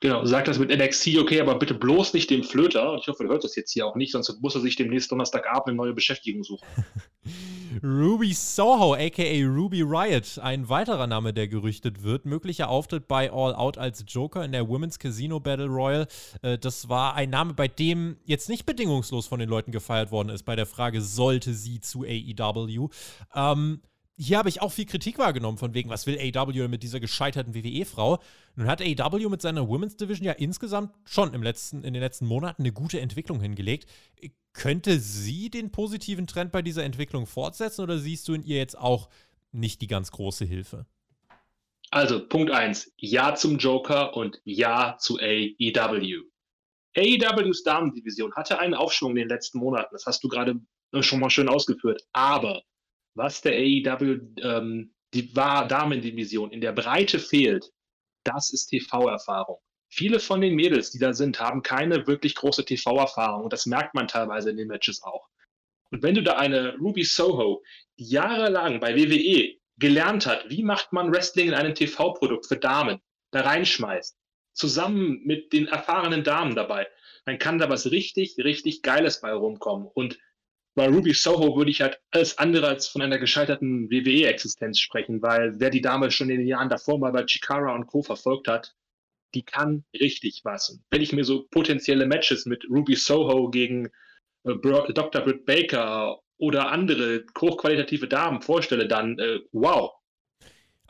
[0.00, 2.96] Genau, sagt das mit NXT, okay, aber bitte bloß nicht dem Flöter.
[3.00, 5.68] Ich hoffe, er hört das jetzt hier auch nicht, sonst muss er sich demnächst Donnerstagabend
[5.68, 6.66] eine neue Beschäftigung suchen.
[7.82, 12.26] Ruby Soho, aka Ruby Riot, ein weiterer Name, der gerüchtet wird.
[12.26, 16.06] Möglicher Auftritt bei All Out als Joker in der Women's Casino Battle Royal.
[16.42, 20.28] Äh, das war ein Name, bei dem jetzt nicht bedingungslos von den Leuten gefeiert worden
[20.28, 22.88] ist, bei der Frage, sollte sie zu AEW.
[23.34, 23.80] Ähm,
[24.20, 27.54] hier habe ich auch viel Kritik wahrgenommen, von wegen, was will AEW mit dieser gescheiterten
[27.54, 28.18] WWE-Frau?
[28.56, 32.26] Nun hat AEW mit seiner Women's Division ja insgesamt schon im letzten, in den letzten
[32.26, 33.88] Monaten eine gute Entwicklung hingelegt.
[34.52, 38.76] Könnte sie den positiven Trend bei dieser Entwicklung fortsetzen oder siehst du in ihr jetzt
[38.76, 39.08] auch
[39.52, 40.86] nicht die ganz große Hilfe?
[41.90, 46.24] Also, Punkt 1, Ja zum Joker und Ja zu AEW.
[46.96, 50.56] AEWs Damendivision hatte einen Aufschwung in den letzten Monaten, das hast du gerade
[51.00, 52.02] schon mal schön ausgeführt.
[52.12, 52.62] Aber
[53.18, 57.70] was der AEW ähm, die Damendivision in der Breite fehlt,
[58.24, 59.58] das ist TV-Erfahrung.
[59.90, 63.94] Viele von den Mädels, die da sind, haben keine wirklich große TV-Erfahrung und das merkt
[63.94, 65.26] man teilweise in den Matches auch.
[65.90, 67.62] Und wenn du da eine Ruby Soho,
[67.98, 73.00] die jahrelang bei WWE gelernt hat, wie macht man Wrestling in einem TV-Produkt für Damen,
[73.30, 74.16] da reinschmeißt,
[74.52, 76.86] zusammen mit den erfahrenen Damen dabei,
[77.24, 79.88] dann kann da was richtig, richtig Geiles bei rumkommen.
[79.92, 80.18] Und
[80.78, 85.58] bei Ruby Soho würde ich halt alles andere als von einer gescheiterten WWE-Existenz sprechen, weil
[85.58, 88.02] wer die Dame schon in den Jahren davor mal bei Chikara und Co.
[88.02, 88.76] verfolgt hat,
[89.34, 90.70] die kann richtig was.
[90.70, 93.86] Und wenn ich mir so potenzielle Matches mit Ruby Soho gegen
[94.44, 95.22] äh, Dr.
[95.22, 99.97] Britt Baker oder andere hochqualitative Damen vorstelle, dann äh, wow,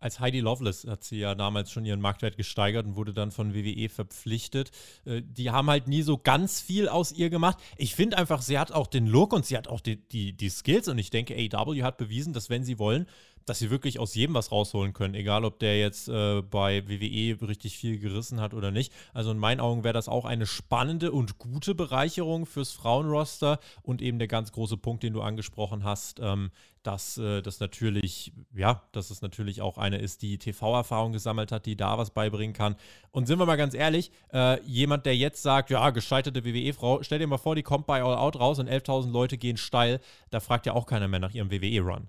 [0.01, 3.55] als Heidi Loveless hat sie ja damals schon ihren Marktwert gesteigert und wurde dann von
[3.55, 4.71] WWE verpflichtet.
[5.05, 7.59] Äh, die haben halt nie so ganz viel aus ihr gemacht.
[7.77, 10.49] Ich finde einfach, sie hat auch den Look und sie hat auch die, die, die
[10.49, 13.07] Skills und ich denke, AW hat bewiesen, dass wenn sie wollen,
[13.49, 17.49] dass sie wirklich aus jedem was rausholen können, egal ob der jetzt äh, bei WWE
[17.49, 18.93] richtig viel gerissen hat oder nicht.
[19.15, 24.03] Also in meinen Augen wäre das auch eine spannende und gute Bereicherung fürs Frauenroster und
[24.03, 26.51] eben der ganz große Punkt, den du angesprochen hast, ähm,
[26.83, 31.67] dass äh, das natürlich, ja, dass es natürlich auch eine ist, die TV-Erfahrung gesammelt hat,
[31.67, 32.77] die da was beibringen kann.
[33.11, 37.19] Und sind wir mal ganz ehrlich, äh, jemand, der jetzt sagt, ja, gescheiterte WWE-Frau, stell
[37.19, 40.41] dir mal vor, die kommt bei All Out raus und 11.000 Leute gehen steil, da
[40.41, 42.09] fragt ja auch keiner mehr nach ihrem WWE-Run.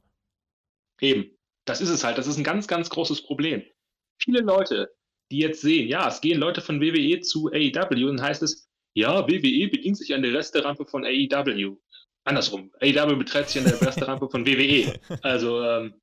[1.01, 2.17] Eben, das ist es halt.
[2.17, 3.63] Das ist ein ganz, ganz großes Problem.
[4.21, 4.91] Viele Leute,
[5.31, 9.27] die jetzt sehen, ja, es gehen Leute von WWE zu AEW, dann heißt es, ja,
[9.27, 11.77] WWE bedient sich an der Resterampe von AEW.
[12.25, 14.99] Andersrum, AEW betreibt sich an der Resterampe von WWE.
[15.21, 15.93] Also ähm,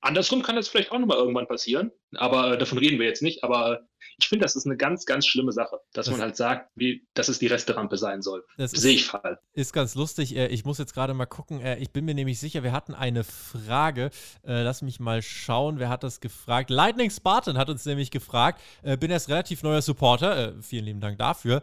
[0.00, 3.44] andersrum kann das vielleicht auch nochmal irgendwann passieren, aber äh, davon reden wir jetzt nicht.
[3.44, 3.80] Aber
[4.18, 7.06] ich finde, das ist eine ganz, ganz schlimme Sache, dass das man halt sagt, wie,
[7.14, 8.44] dass es die Resterampe sein soll.
[8.56, 9.38] Das Sehe ich falsch.
[9.52, 10.36] Ist ganz lustig.
[10.36, 11.60] Äh, ich muss jetzt gerade mal gucken.
[11.60, 14.10] Äh, ich bin mir nämlich sicher, wir hatten eine Frage.
[14.44, 15.78] Äh, lass mich mal schauen.
[15.78, 16.70] Wer hat das gefragt?
[16.70, 18.60] Lightning Spartan hat uns nämlich gefragt.
[18.82, 20.54] Bin erst relativ neuer Supporter.
[20.62, 21.62] Vielen lieben Dank dafür.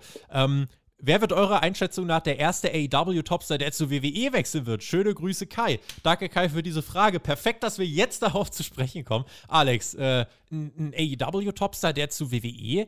[1.00, 4.84] Wer wird eurer Einschätzung nach der erste AEW-Topstar, der zu WWE wechseln wird?
[4.84, 5.80] Schöne Grüße, Kai.
[6.02, 7.20] Danke, Kai, für diese Frage.
[7.20, 9.26] Perfekt, dass wir jetzt darauf zu sprechen kommen.
[9.48, 12.88] Alex, äh, ein, AEW-Topstar, der zu WWE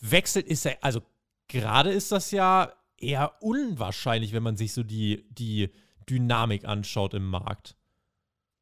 [0.00, 1.02] wechselt, ist er, also
[1.48, 5.70] gerade ist das ja eher unwahrscheinlich, wenn man sich so die, die
[6.08, 7.74] Dynamik anschaut im Markt.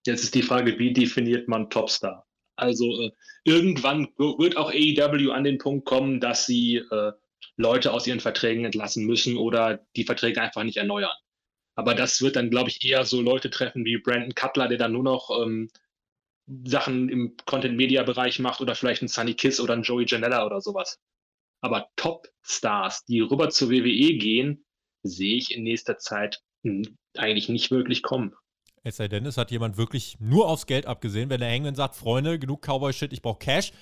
[0.07, 2.27] Jetzt ist die Frage, wie definiert man Topstar?
[2.57, 3.11] Also äh,
[3.45, 7.13] irgendwann wird auch AEW an den Punkt kommen, dass sie äh,
[7.59, 11.17] Leute aus ihren Verträgen entlassen müssen oder die Verträge einfach nicht erneuern.
[11.75, 14.93] Aber das wird dann, glaube ich, eher so Leute treffen wie Brandon Cutler, der dann
[14.93, 15.69] nur noch ähm,
[16.65, 20.99] Sachen im Content-Media-Bereich macht oder vielleicht ein Sunny Kiss oder ein Joey Janella oder sowas.
[21.61, 24.65] Aber Top-Stars, die rüber zur WWE gehen,
[25.03, 28.35] sehe ich in nächster Zeit hm, eigentlich nicht wirklich kommen.
[28.85, 31.97] Es sei denn, es hat jemand wirklich nur aufs Geld abgesehen, wenn der Hangman sagt,
[31.97, 33.73] Freunde, genug Cowboy-Shit, ich brauche Cash.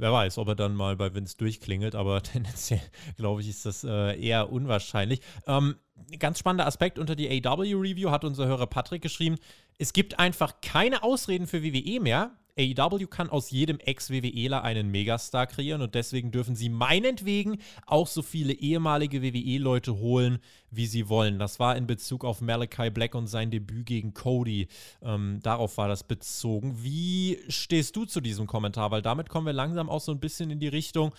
[0.00, 2.80] Wer weiß, ob er dann mal bei Vince durchklingelt, aber tendenziell,
[3.18, 5.20] glaube ich, ist das äh, eher unwahrscheinlich.
[5.46, 5.76] Ähm,
[6.18, 9.36] ganz spannender Aspekt unter die AW-Review hat unser Hörer Patrick geschrieben.
[9.76, 12.30] Es gibt einfach keine Ausreden für WWE mehr.
[12.58, 18.22] AEW kann aus jedem Ex-WWEler einen Megastar kreieren und deswegen dürfen sie meinetwegen auch so
[18.22, 20.38] viele ehemalige WWE-Leute holen,
[20.70, 21.38] wie sie wollen.
[21.38, 24.68] Das war in Bezug auf Malachi Black und sein Debüt gegen Cody.
[25.02, 26.82] Ähm, darauf war das bezogen.
[26.82, 28.90] Wie stehst du zu diesem Kommentar?
[28.90, 31.12] Weil damit kommen wir langsam auch so ein bisschen in die Richtung,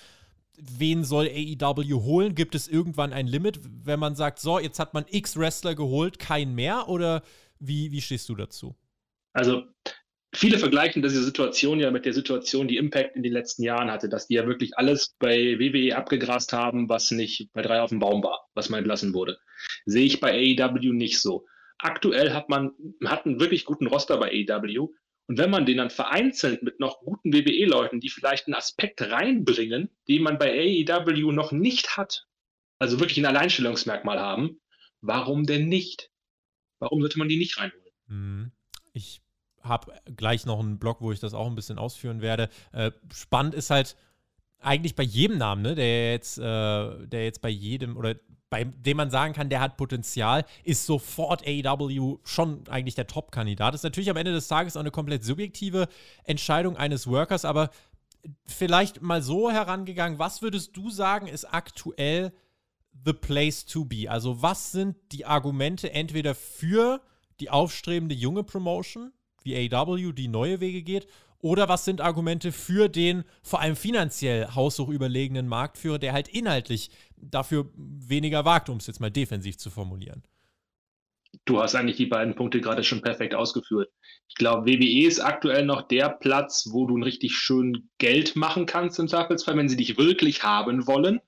[0.58, 2.36] wen soll AEW holen?
[2.36, 6.20] Gibt es irgendwann ein Limit, wenn man sagt, so, jetzt hat man X Wrestler geholt,
[6.20, 6.88] kein mehr?
[6.88, 7.22] Oder
[7.60, 8.76] wie, wie stehst du dazu?
[9.34, 9.63] Also,
[10.34, 14.10] viele vergleichen diese Situation ja mit der Situation, die Impact in den letzten Jahren hatte,
[14.10, 18.00] dass die ja wirklich alles bei WWE abgegrast haben, was nicht bei drei auf dem
[18.00, 19.39] Baum war, was mal entlassen wurde.
[19.86, 21.46] Sehe ich bei AEW nicht so.
[21.78, 22.72] Aktuell hat man
[23.06, 24.89] hat einen wirklich guten Roster bei AEW.
[25.28, 29.89] Und wenn man den dann vereinzelt mit noch guten WWE-Leuten, die vielleicht einen Aspekt reinbringen,
[30.08, 32.26] den man bei AEW noch nicht hat,
[32.80, 34.60] also wirklich ein Alleinstellungsmerkmal haben,
[35.00, 36.10] warum denn nicht?
[36.80, 37.94] Warum sollte man die nicht reinholen?
[38.08, 38.52] Hm.
[38.94, 39.22] Ich
[39.63, 42.50] habe gleich noch einen Blog, wo ich das auch ein bisschen ausführen werde.
[42.71, 43.95] Äh, spannend ist halt
[44.60, 48.15] eigentlich bei jedem Namen, ne, der jetzt, äh, der jetzt bei jedem oder
[48.50, 53.74] bei dem man sagen kann, der hat Potenzial, ist sofort AEW schon eigentlich der Top-Kandidat.
[53.74, 55.88] Ist natürlich am Ende des Tages auch eine komplett subjektive
[56.26, 57.69] Entscheidung eines Workers, aber
[58.45, 62.34] vielleicht mal so herangegangen, was würdest du sagen, ist aktuell
[63.06, 64.10] the place to be?
[64.10, 67.02] Also, was sind die Argumente entweder für
[67.39, 71.08] die aufstrebende junge Promotion wie AW die neue Wege geht?
[71.41, 76.91] Oder was sind Argumente für den vor allem finanziell haushoch überlegenen Marktführer, der halt inhaltlich
[77.17, 80.23] dafür weniger wagt, um es jetzt mal defensiv zu formulieren?
[81.45, 83.89] Du hast eigentlich die beiden Punkte gerade schon perfekt ausgeführt.
[84.27, 88.65] Ich glaube, WWE ist aktuell noch der Platz, wo du ein richtig schön Geld machen
[88.65, 91.21] kannst im Zweifelsfall, wenn sie dich wirklich haben wollen.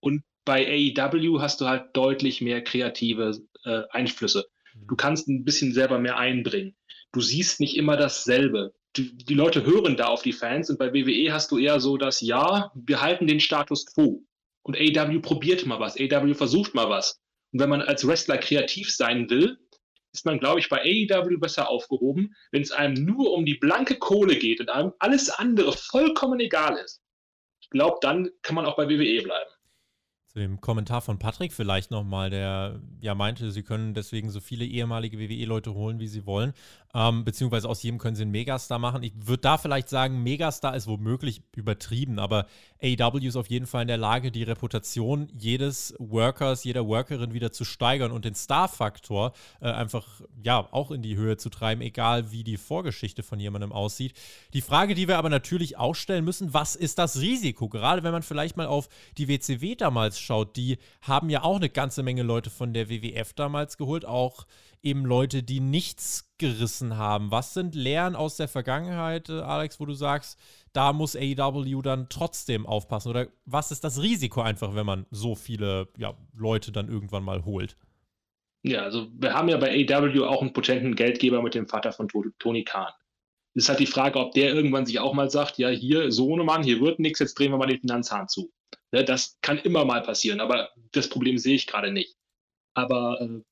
[0.00, 4.46] Und bei AEW hast du halt deutlich mehr kreative äh, Einflüsse.
[4.86, 6.74] Du kannst ein bisschen selber mehr einbringen
[7.12, 8.74] du siehst nicht immer dasselbe.
[8.96, 11.96] Die, die Leute hören da auf die Fans und bei WWE hast du eher so
[11.96, 14.22] das, ja, wir halten den Status quo.
[14.62, 17.20] Und AW probiert mal was, AW versucht mal was.
[17.52, 19.58] Und wenn man als Wrestler kreativ sein will,
[20.12, 23.98] ist man, glaube ich, bei AEW besser aufgehoben, wenn es einem nur um die blanke
[23.98, 27.02] Kohle geht und einem alles andere vollkommen egal ist.
[27.60, 29.50] Ich glaube, dann kann man auch bei WWE bleiben.
[30.26, 34.64] Zu dem Kommentar von Patrick vielleicht nochmal, der ja meinte, sie können deswegen so viele
[34.64, 36.54] ehemalige WWE-Leute holen, wie sie wollen.
[36.94, 39.02] Ähm, beziehungsweise aus jedem können sie einen Megastar machen.
[39.02, 42.46] Ich würde da vielleicht sagen, Megastar ist womöglich übertrieben, aber
[42.82, 47.50] AEW ist auf jeden Fall in der Lage, die Reputation jedes Workers, jeder Workerin wieder
[47.50, 52.30] zu steigern und den Star-Faktor äh, einfach ja auch in die Höhe zu treiben, egal
[52.30, 54.12] wie die Vorgeschichte von jemandem aussieht.
[54.52, 57.70] Die Frage, die wir aber natürlich auch stellen müssen, was ist das Risiko?
[57.70, 61.70] Gerade wenn man vielleicht mal auf die WCW damals schaut, die haben ja auch eine
[61.70, 64.46] ganze Menge Leute von der WWF damals geholt, auch
[64.82, 67.30] eben Leute, die nichts gerissen haben.
[67.30, 70.38] Was sind Lehren aus der Vergangenheit, äh, Alex, wo du sagst,
[70.72, 73.08] da muss AEW dann trotzdem aufpassen?
[73.08, 77.44] Oder was ist das Risiko einfach, wenn man so viele ja, Leute dann irgendwann mal
[77.44, 77.76] holt?
[78.64, 82.08] Ja, also wir haben ja bei AEW auch einen potenten Geldgeber mit dem Vater von
[82.38, 82.92] Tony Khan.
[83.54, 86.62] Es ist halt die Frage, ob der irgendwann sich auch mal sagt, ja, hier, Sohnemann,
[86.62, 88.50] hier wird nichts, jetzt drehen wir mal den Finanzhahn zu.
[88.92, 92.16] Ne, das kann immer mal passieren, aber das Problem sehe ich gerade nicht.
[92.74, 93.42] Aber äh,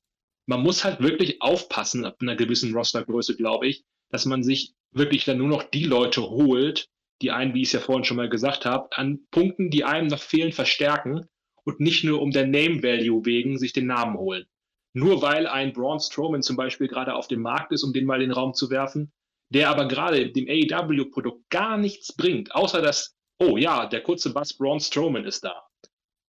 [0.51, 5.23] man muss halt wirklich aufpassen, ab einer gewissen Rostergröße, glaube ich, dass man sich wirklich
[5.23, 6.89] dann nur noch die Leute holt,
[7.21, 10.07] die einen, wie ich es ja vorhin schon mal gesagt habe, an Punkten, die einem
[10.07, 11.25] noch fehlen, verstärken
[11.63, 14.45] und nicht nur um der Name Value wegen sich den Namen holen.
[14.93, 18.21] Nur weil ein Braun Strowman zum Beispiel gerade auf dem Markt ist, um den mal
[18.21, 19.13] in den Raum zu werfen,
[19.53, 24.57] der aber gerade dem AEW-Produkt gar nichts bringt, außer dass oh ja, der kurze Bass
[24.57, 25.63] Braun Strowman ist da,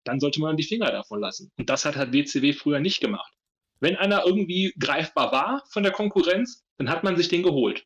[0.04, 1.50] dann sollte man die Finger davon lassen.
[1.58, 3.32] Und das hat halt WCW früher nicht gemacht.
[3.82, 7.84] Wenn einer irgendwie greifbar war von der Konkurrenz, dann hat man sich den geholt.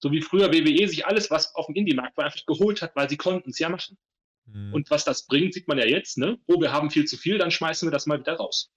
[0.00, 3.10] So wie früher WWE sich alles, was auf dem Indie-Markt war, einfach geholt hat, weil
[3.10, 3.98] sie konnten es ja machen.
[4.46, 4.72] Mhm.
[4.72, 6.38] Und was das bringt, sieht man ja jetzt, ne?
[6.46, 8.70] Oh, wir haben viel zu viel, dann schmeißen wir das mal wieder raus.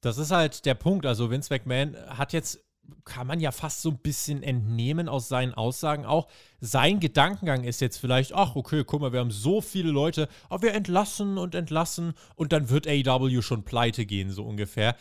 [0.00, 1.06] Das ist halt der Punkt.
[1.06, 2.65] Also Vince McMahon hat jetzt
[3.04, 6.28] kann man ja fast so ein bisschen entnehmen aus seinen Aussagen auch.
[6.60, 10.62] Sein Gedankengang ist jetzt vielleicht, ach, okay, guck mal, wir haben so viele Leute, aber
[10.62, 14.96] wir entlassen und entlassen und dann wird AEW schon pleite gehen, so ungefähr.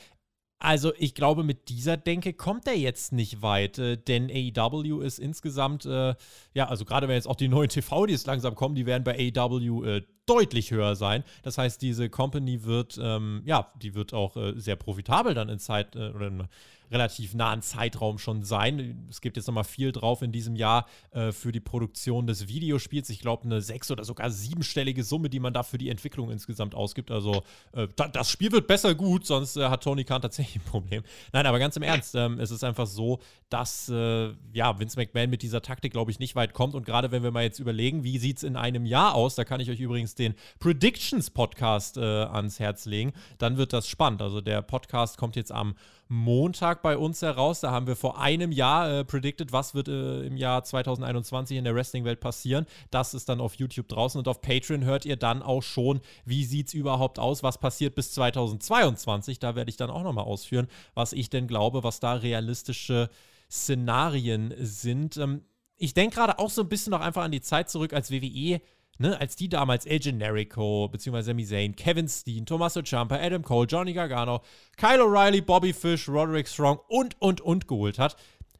[0.60, 5.20] Also ich glaube, mit dieser Denke kommt er jetzt nicht weit, äh, denn AEW ist
[5.20, 6.16] insgesamt, äh,
[6.54, 9.04] ja, also gerade wenn jetzt auch die neuen TV, die jetzt langsam kommen, die werden
[9.04, 11.24] bei AEW äh, deutlich höher sein.
[11.44, 15.60] Das heißt, diese Company wird, ähm, ja, die wird auch äh, sehr profitabel dann in
[15.60, 16.48] Zeit äh, oder in
[16.92, 19.08] relativ nahen Zeitraum schon sein.
[19.10, 23.10] Es gibt jetzt nochmal viel drauf in diesem Jahr äh, für die Produktion des Videospiels.
[23.10, 26.76] Ich glaube, eine sechs- oder sogar siebenstellige Summe, die man da für die Entwicklung insgesamt
[26.76, 27.12] ausgibt.
[27.12, 30.70] Also äh, da, das Spiel wird besser gut, sonst äh, hat Tony Khan tatsächlich ein
[30.70, 31.04] Problem.
[31.34, 33.20] Nein, aber ganz im Ernst, ähm, es ist einfach so,
[33.50, 36.76] dass äh, ja, Vince McMahon mit dieser Taktik, glaube ich, nicht weit kommt.
[36.76, 39.44] Und gerade wenn wir mal jetzt überlegen, wie sieht es in einem Jahr aus, da
[39.44, 44.22] kann ich euch übrigens den Predictions Podcast äh, ans Herz legen, dann wird das spannend.
[44.22, 45.76] Also der Podcast kommt jetzt am
[46.08, 47.62] Montag bei uns heraus.
[47.62, 51.64] Da haben wir vor einem Jahr äh, predicted, was wird äh, im Jahr 2021 in
[51.64, 52.66] der Wrestling-Welt passieren.
[52.92, 56.46] Das ist dann auf YouTube draußen und auf Patreon hört ihr dann auch schon, wie
[56.46, 59.40] sieht es überhaupt aus, was passiert bis 2022.
[59.40, 63.10] Da werde ich dann auch nochmal ausführen, was ich denn glaube, was da realistische
[63.50, 65.18] Szenarien sind.
[65.18, 65.42] Ähm,
[65.78, 68.62] ich denke gerade auch so ein bisschen noch einfach an die Zeit zurück, als WWE
[68.98, 73.68] Ne, als die damals El Generico, beziehungsweise Sami Zayn, Kevin Steen, Tommaso Ciampa, Adam Cole,
[73.68, 74.42] Johnny Gargano,
[74.78, 78.16] Kyle O'Reilly, Bobby Fish, Roderick Strong und, und, und geholt hat,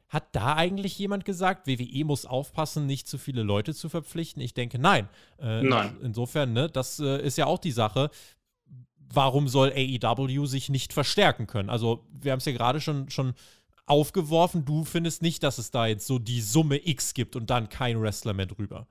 [0.08, 4.42] hat da eigentlich jemand gesagt, WWE muss aufpassen, nicht zu viele Leute zu verpflichten?
[4.42, 5.08] Ich denke, nein.
[5.38, 5.96] Äh, nein.
[6.02, 8.10] Insofern, ne, das äh, ist ja auch die Sache.
[9.12, 11.70] Warum soll AEW sich nicht verstärken können?
[11.70, 13.34] Also, wir haben es ja gerade schon, schon
[13.86, 14.64] aufgeworfen.
[14.64, 18.00] Du findest nicht, dass es da jetzt so die Summe X gibt und dann kein
[18.00, 18.86] Wrestler mehr drüber.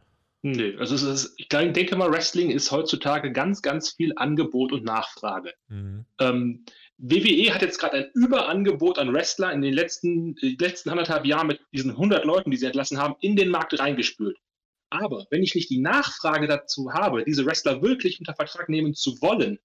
[0.47, 5.55] Nee, also ist, ich denke mal, Wrestling ist heutzutage ganz, ganz viel Angebot und Nachfrage.
[5.69, 6.05] Mhm.
[6.19, 6.65] Ähm,
[6.99, 11.47] WWE hat jetzt gerade ein Überangebot an Wrestler in den letzten, äh, letzten anderthalb Jahren
[11.47, 14.37] mit diesen 100 Leuten, die sie entlassen haben, in den Markt reingespült.
[14.91, 19.19] Aber wenn ich nicht die Nachfrage dazu habe, diese Wrestler wirklich unter Vertrag nehmen zu
[19.21, 19.57] wollen,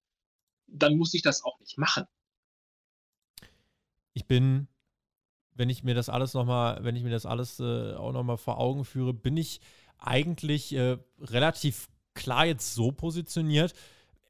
[0.67, 2.05] dann muss ich das auch nicht machen.
[4.15, 4.67] Ich bin,
[5.53, 8.57] wenn ich mir das alles nochmal, wenn ich mir das alles äh, auch nochmal vor
[8.57, 9.61] Augen führe, bin ich
[10.01, 13.75] eigentlich äh, relativ klar jetzt so positioniert.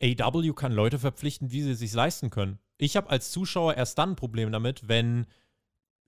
[0.03, 2.59] AW kann Leute verpflichten, wie sie es sich leisten können.
[2.79, 5.27] Ich habe als Zuschauer erst dann ein Problem damit, wenn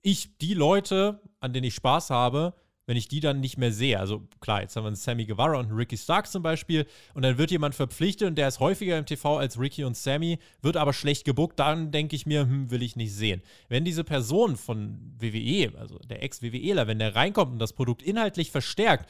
[0.01, 2.55] ich die Leute, an denen ich Spaß habe,
[2.85, 3.99] wenn ich die dann nicht mehr sehe.
[3.99, 7.23] Also klar, jetzt haben wir einen Sammy Guevara und einen Ricky Stark zum Beispiel und
[7.23, 10.75] dann wird jemand verpflichtet und der ist häufiger im TV als Ricky und Sammy, wird
[10.75, 13.41] aber schlecht gebuckt, dann denke ich mir, hm, will ich nicht sehen.
[13.69, 18.51] Wenn diese Person von WWE, also der Ex-WWEler, wenn der reinkommt und das Produkt inhaltlich
[18.51, 19.09] verstärkt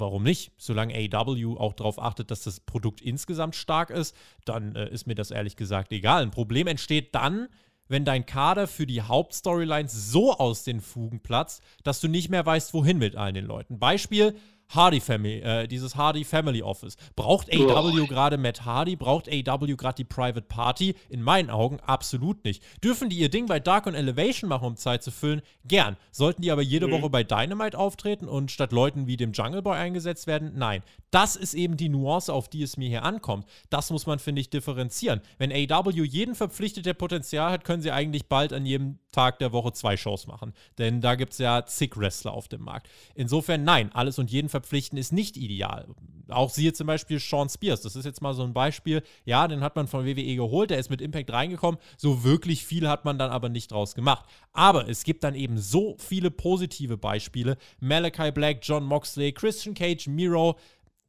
[0.00, 0.52] warum nicht?
[0.56, 5.14] Solange AW auch darauf achtet, dass das Produkt insgesamt stark ist, dann äh, ist mir
[5.14, 6.22] das ehrlich gesagt egal.
[6.22, 7.48] Ein Problem entsteht dann,
[7.88, 12.44] wenn dein Kader für die Hauptstorylines so aus den Fugen platzt, dass du nicht mehr
[12.44, 13.78] weißt, wohin mit all den Leuten.
[13.78, 14.36] Beispiel:
[14.70, 16.96] Hardy Family, äh, dieses Hardy Family Office.
[17.16, 18.96] Braucht AW gerade Matt Hardy?
[18.96, 20.94] Braucht AW gerade die Private Party?
[21.08, 22.62] In meinen Augen absolut nicht.
[22.84, 25.40] Dürfen die ihr Ding bei Dark und Elevation machen, um Zeit zu füllen?
[25.64, 25.96] Gern.
[26.10, 26.92] Sollten die aber jede mhm.
[26.92, 30.52] Woche bei Dynamite auftreten und statt Leuten wie dem Jungle Boy eingesetzt werden?
[30.56, 30.82] Nein.
[31.10, 33.46] Das ist eben die Nuance, auf die es mir hier ankommt.
[33.70, 35.22] Das muss man, finde ich, differenzieren.
[35.38, 39.52] Wenn AW jeden verpflichtet, der Potenzial hat, können sie eigentlich bald an jedem Tag der
[39.52, 40.52] Woche zwei Shows machen.
[40.78, 42.88] Denn da gibt es ja zig Wrestler auf dem Markt.
[43.14, 45.86] Insofern, nein, alles und jeden verpflichten ist nicht ideal.
[46.28, 47.80] Auch siehe zum Beispiel Sean Spears.
[47.80, 49.02] Das ist jetzt mal so ein Beispiel.
[49.24, 51.80] Ja, den hat man von WWE geholt, der ist mit Impact reingekommen.
[51.96, 54.26] So wirklich viel hat man dann aber nicht draus gemacht.
[54.52, 57.56] Aber es gibt dann eben so viele positive Beispiele.
[57.80, 60.58] Malachi Black, John Moxley, Christian Cage, Miro.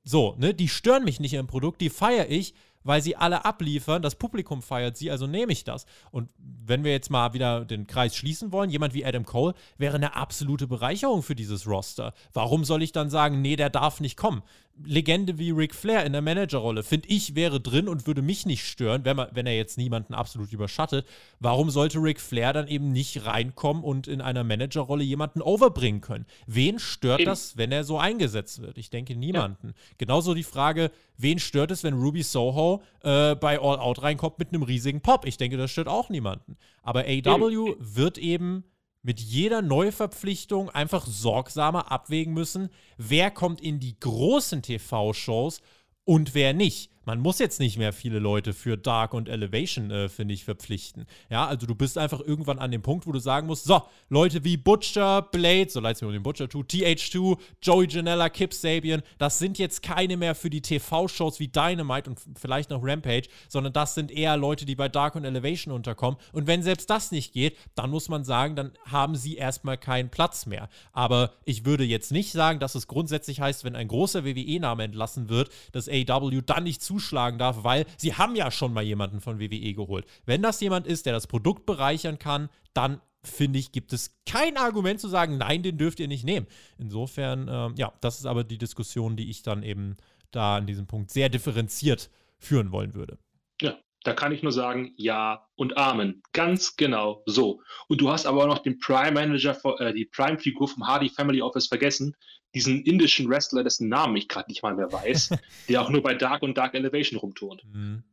[0.03, 2.53] So, ne, die stören mich nicht im Produkt, die feiere ich,
[2.89, 4.01] weil sie alle abliefern.
[4.01, 5.85] Das Publikum feiert sie, also nehme ich das.
[6.09, 9.97] Und wenn wir jetzt mal wieder den Kreis schließen wollen, jemand wie Adam Cole wäre
[9.97, 12.15] eine absolute Bereicherung für dieses Roster.
[12.33, 14.41] Warum soll ich dann sagen, nee, der darf nicht kommen?
[14.85, 18.65] Legende wie Ric Flair in der Managerrolle, finde ich, wäre drin und würde mich nicht
[18.65, 21.05] stören, wenn, man, wenn er jetzt niemanden absolut überschattet.
[21.39, 26.25] Warum sollte Ric Flair dann eben nicht reinkommen und in einer Managerrolle jemanden overbringen können?
[26.47, 27.29] Wen stört eben.
[27.29, 28.77] das, wenn er so eingesetzt wird?
[28.77, 29.67] Ich denke niemanden.
[29.67, 29.73] Ja.
[29.97, 34.49] Genauso die Frage, wen stört es, wenn Ruby Soho äh, bei All Out reinkommt mit
[34.49, 35.25] einem riesigen Pop?
[35.25, 36.57] Ich denke, das stört auch niemanden.
[36.83, 38.63] Aber AW wird eben
[39.01, 45.61] mit jeder Neuverpflichtung einfach sorgsamer abwägen müssen, wer kommt in die großen TV-Shows
[46.03, 50.09] und wer nicht man muss jetzt nicht mehr viele Leute für Dark und Elevation, äh,
[50.09, 51.05] finde ich, verpflichten.
[51.29, 54.43] Ja, also du bist einfach irgendwann an dem Punkt, wo du sagen musst, so, Leute
[54.43, 58.53] wie Butcher, Blade, so leid es mir um den Butcher tut, TH2, Joey Janella, Kip
[58.53, 63.29] Sabian, das sind jetzt keine mehr für die TV-Shows wie Dynamite und vielleicht noch Rampage,
[63.47, 66.19] sondern das sind eher Leute, die bei Dark und Elevation unterkommen.
[66.31, 70.09] Und wenn selbst das nicht geht, dann muss man sagen, dann haben sie erstmal keinen
[70.09, 70.69] Platz mehr.
[70.91, 75.29] Aber ich würde jetzt nicht sagen, dass es grundsätzlich heißt, wenn ein großer WWE-Name entlassen
[75.29, 79.21] wird, dass AW dann nicht zu zuschlagen darf, weil sie haben ja schon mal jemanden
[79.21, 80.07] von WWE geholt.
[80.25, 84.57] Wenn das jemand ist, der das Produkt bereichern kann, dann finde ich, gibt es kein
[84.57, 86.47] Argument zu sagen, nein, den dürft ihr nicht nehmen.
[86.79, 89.97] Insofern, ähm, ja, das ist aber die Diskussion, die ich dann eben
[90.31, 92.09] da an diesem Punkt sehr differenziert
[92.39, 93.19] führen wollen würde.
[93.61, 96.23] Ja, da kann ich nur sagen, ja und Amen.
[96.33, 97.61] Ganz genau so.
[97.87, 101.41] Und du hast aber auch noch den Prime Manager, äh, die Prime-Figur vom Hardy Family
[101.41, 102.15] Office vergessen,
[102.55, 105.29] diesen indischen Wrestler, dessen Namen ich gerade nicht mal mehr weiß,
[105.69, 107.63] der auch nur bei Dark und Dark Elevation rumturnt.
[107.71, 108.03] Mhm.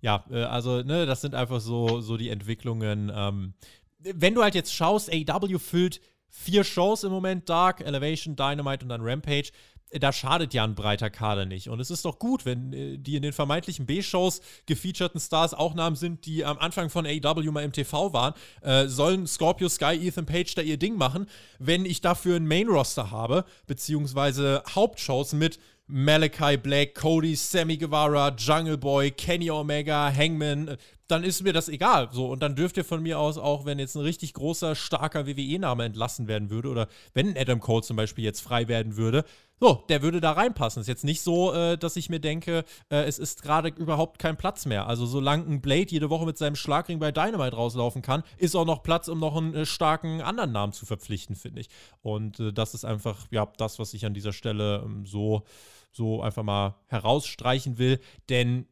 [0.00, 3.10] Ja, äh, also, ne, das sind einfach so, so die Entwicklungen.
[3.14, 3.54] Ähm,
[3.98, 8.90] wenn du halt jetzt schaust, AW füllt vier Shows im Moment, Dark, Elevation, Dynamite und
[8.90, 9.50] dann Rampage
[9.92, 11.68] da schadet ja ein breiter Kader nicht.
[11.68, 15.74] Und es ist doch gut, wenn äh, die in den vermeintlichen B-Shows gefeaturten Stars auch
[15.74, 18.34] Namen sind, die am Anfang von AEW mal im TV waren.
[18.60, 21.26] Äh, sollen Scorpio Sky, Ethan Page da ihr Ding machen,
[21.58, 25.58] wenn ich dafür ein Main-Roster habe, beziehungsweise Hauptshows mit
[25.90, 30.76] Malachi Black, Cody, Sammy Guevara, Jungle Boy, Kenny Omega, Hangman,
[31.08, 32.08] dann ist mir das egal.
[32.12, 35.26] So, und dann dürft ihr von mir aus auch, wenn jetzt ein richtig großer, starker
[35.26, 39.24] WWE-Name entlassen werden würde, oder wenn Adam Cole zum Beispiel jetzt frei werden würde,
[39.60, 40.80] so, der würde da reinpassen.
[40.80, 44.36] Ist jetzt nicht so, äh, dass ich mir denke, äh, es ist gerade überhaupt kein
[44.36, 44.86] Platz mehr.
[44.86, 48.66] Also, solange ein Blade jede Woche mit seinem Schlagring bei Dynamite rauslaufen kann, ist auch
[48.66, 51.68] noch Platz, um noch einen äh, starken anderen Namen zu verpflichten, finde ich.
[52.02, 55.42] Und äh, das ist einfach, ja, das, was ich an dieser Stelle ähm, so,
[55.90, 57.98] so einfach mal herausstreichen will.
[58.28, 58.66] Denn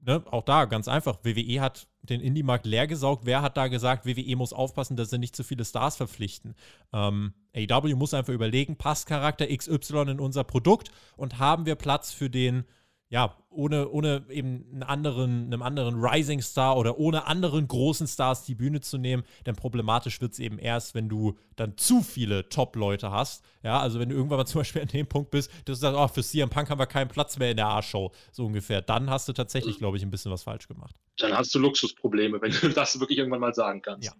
[0.00, 3.26] ne, auch da ganz einfach, WWE hat den Indie-Markt leer gesaugt.
[3.26, 6.54] Wer hat da gesagt, WWE muss aufpassen, dass sie nicht zu viele Stars verpflichten?
[6.92, 12.12] Ähm, AEW muss einfach überlegen, passt Charakter XY in unser Produkt und haben wir Platz
[12.12, 12.64] für den
[13.10, 18.44] ja, ohne, ohne eben einen anderen, einem anderen Rising Star oder ohne anderen großen Stars
[18.44, 22.48] die Bühne zu nehmen, denn problematisch wird es eben erst, wenn du dann zu viele
[22.48, 23.44] Top-Leute hast.
[23.64, 25.98] Ja, also wenn du irgendwann mal zum Beispiel an dem Punkt bist, dass du sagst,
[25.98, 29.10] oh, für CM Punk haben wir keinen Platz mehr in der A-Show, so ungefähr, dann
[29.10, 30.94] hast du tatsächlich, glaube ich, ein bisschen was falsch gemacht.
[31.18, 34.06] Dann hast du Luxusprobleme, wenn du das wirklich irgendwann mal sagen kannst.
[34.06, 34.14] Ja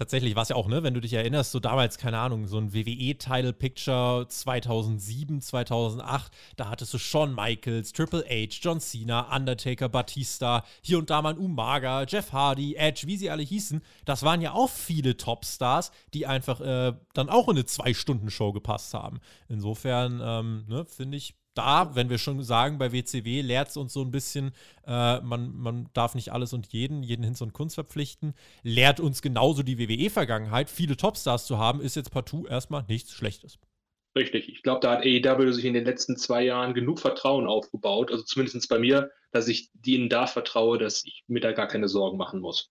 [0.00, 2.56] tatsächlich war es ja auch, ne, wenn du dich erinnerst, so damals, keine Ahnung, so
[2.56, 9.90] ein WWE-Title Picture 2007, 2008, da hattest du Shawn Michaels, Triple H, John Cena, Undertaker,
[9.90, 13.82] Batista, hier und da mal ein Umaga, Jeff Hardy, Edge, wie sie alle hießen.
[14.06, 18.94] Das waren ja auch viele Topstars, die einfach äh, dann auch in eine Zwei-Stunden-Show gepasst
[18.94, 19.20] haben.
[19.50, 23.92] Insofern, ähm, ne, finde ich, da, wenn wir schon sagen, bei WCW lehrt es uns
[23.92, 24.52] so ein bisschen,
[24.86, 29.22] äh, man, man darf nicht alles und jeden, jeden Hinz und Kunst verpflichten, lehrt uns
[29.22, 30.70] genauso die WWE-Vergangenheit.
[30.70, 33.58] Viele Topstars zu haben, ist jetzt partout erstmal nichts Schlechtes.
[34.16, 34.48] Richtig.
[34.48, 38.24] Ich glaube, da hat AEW sich in den letzten zwei Jahren genug Vertrauen aufgebaut, also
[38.24, 42.16] zumindest bei mir, dass ich denen da vertraue, dass ich mir da gar keine Sorgen
[42.16, 42.70] machen muss.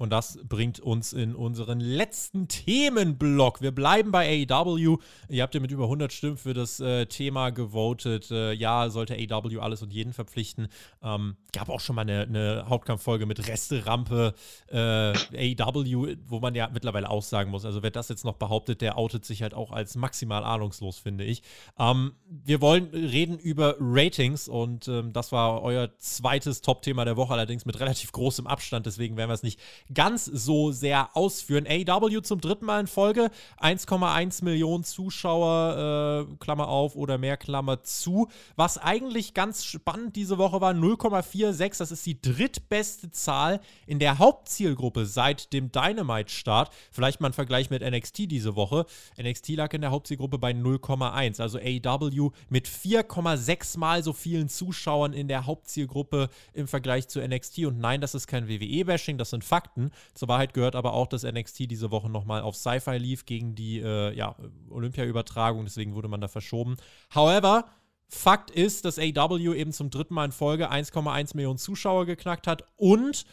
[0.00, 3.60] Und das bringt uns in unseren letzten Themenblock.
[3.60, 4.96] Wir bleiben bei AEW.
[5.28, 8.30] Ihr habt ja mit über 100 Stimmen für das äh, Thema gewotet.
[8.30, 10.68] Äh, ja, sollte AEW alles und jeden verpflichten.
[11.02, 14.32] Ähm, gab auch schon mal eine, eine Hauptkampffolge mit Resterampe
[14.68, 18.80] äh, AEW, wo man ja mittlerweile auch sagen muss, also wer das jetzt noch behauptet,
[18.80, 21.42] der outet sich halt auch als maximal ahnungslos, finde ich.
[21.78, 27.34] Ähm, wir wollen reden über Ratings und ähm, das war euer zweites Top-Thema der Woche,
[27.34, 28.86] allerdings mit relativ großem Abstand.
[28.86, 29.60] Deswegen werden wir es nicht
[29.92, 31.66] ganz so sehr ausführen.
[31.66, 37.82] AW zum dritten Mal in Folge, 1,1 Millionen Zuschauer, äh, Klammer auf oder mehr Klammer
[37.82, 38.28] zu.
[38.56, 44.18] Was eigentlich ganz spannend diese Woche war, 0,46, das ist die drittbeste Zahl in der
[44.18, 46.70] Hauptzielgruppe seit dem Dynamite-Start.
[46.90, 48.86] Vielleicht mal ein Vergleich mit NXT diese Woche.
[49.20, 55.12] NXT lag in der Hauptzielgruppe bei 0,1, also AW mit 4,6 mal so vielen Zuschauern
[55.12, 57.60] in der Hauptzielgruppe im Vergleich zu NXT.
[57.66, 59.79] Und nein, das ist kein WWE-Bashing, das sind Fakten.
[59.80, 59.90] Fakten.
[60.14, 63.80] Zur Wahrheit gehört aber auch, dass NXT diese Woche nochmal auf Sci-Fi lief gegen die
[63.80, 64.36] äh, ja,
[64.70, 66.76] Olympia-Übertragung, deswegen wurde man da verschoben.
[67.14, 67.66] However,
[68.08, 72.64] Fakt ist, dass AW eben zum dritten Mal in Folge 1,1 Millionen Zuschauer geknackt hat
[72.76, 73.24] und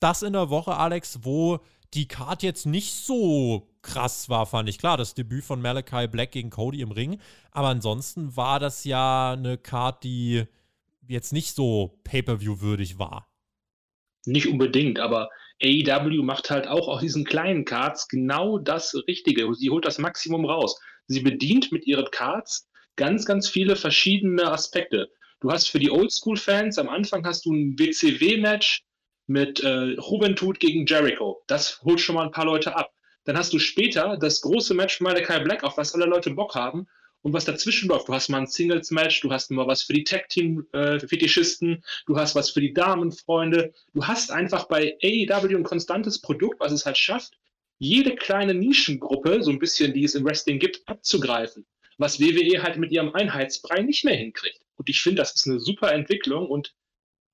[0.00, 1.60] das in der Woche, Alex, wo
[1.94, 4.78] die Card jetzt nicht so krass war, fand ich.
[4.78, 7.18] Klar, das Debüt von Malachi Black gegen Cody im Ring,
[7.52, 10.44] aber ansonsten war das ja eine Card, die
[11.06, 13.28] jetzt nicht so Pay-per-view-würdig war.
[14.28, 15.30] Nicht unbedingt, aber
[15.62, 19.52] AEW macht halt auch aus diesen kleinen Cards genau das Richtige.
[19.54, 20.78] Sie holt das Maximum raus.
[21.06, 25.10] Sie bedient mit ihren Cards ganz, ganz viele verschiedene Aspekte.
[25.40, 28.82] Du hast für die Oldschool-Fans am Anfang hast du ein WCW-Match
[29.26, 31.42] mit äh, Juventud gegen Jericho.
[31.46, 32.92] Das holt schon mal ein paar Leute ab.
[33.24, 36.54] Dann hast du später das große Match von Malachi Black, auf was alle Leute Bock
[36.54, 36.86] haben
[37.22, 38.08] und was dazwischen läuft.
[38.08, 42.34] Du hast mal ein Singles-Match, du hast mal was für die Tag-Team-Fetischisten, äh, du hast
[42.34, 43.72] was für die Damenfreunde.
[43.92, 47.38] Du hast einfach bei AEW ein konstantes Produkt, was es halt schafft,
[47.78, 51.66] jede kleine Nischengruppe, so ein bisschen, die es im Wrestling gibt, abzugreifen.
[51.96, 54.60] Was WWE halt mit ihrem Einheitsbrei nicht mehr hinkriegt.
[54.76, 56.74] Und ich finde, das ist eine super Entwicklung und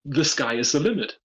[0.05, 1.21] the sky is the limit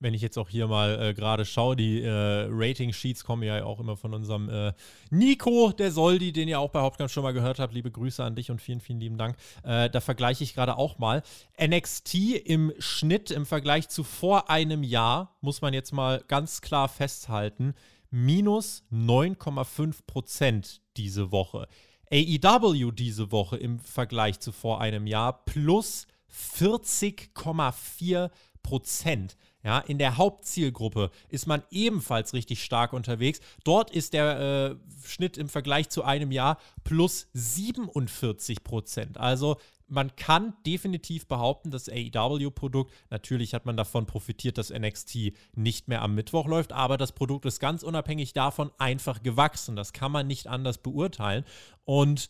[0.00, 3.80] wenn ich jetzt auch hier mal äh, gerade schaue, die äh, Rating-Sheets kommen ja auch
[3.80, 4.72] immer von unserem äh,
[5.10, 7.74] Nico, der Soldi, den ihr auch bei Hauptkampf schon mal gehört habt.
[7.74, 9.36] Liebe Grüße an dich und vielen, vielen lieben Dank.
[9.64, 11.22] Äh, da vergleiche ich gerade auch mal.
[11.60, 16.88] NXT im Schnitt im Vergleich zu vor einem Jahr, muss man jetzt mal ganz klar
[16.88, 17.74] festhalten,
[18.10, 21.66] minus 9,5 Prozent diese Woche.
[22.10, 28.30] AEW diese Woche im Vergleich zu vor einem Jahr plus 40,4
[28.62, 29.36] Prozent.
[29.64, 33.40] Ja, in der Hauptzielgruppe ist man ebenfalls richtig stark unterwegs.
[33.64, 39.18] Dort ist der äh, Schnitt im Vergleich zu einem Jahr plus 47 Prozent.
[39.18, 39.56] Also
[39.88, 46.02] man kann definitiv behaupten, das AEW-Produkt, natürlich hat man davon profitiert, dass NXT nicht mehr
[46.02, 49.76] am Mittwoch läuft, aber das Produkt ist ganz unabhängig davon einfach gewachsen.
[49.76, 51.44] Das kann man nicht anders beurteilen.
[51.84, 52.28] Und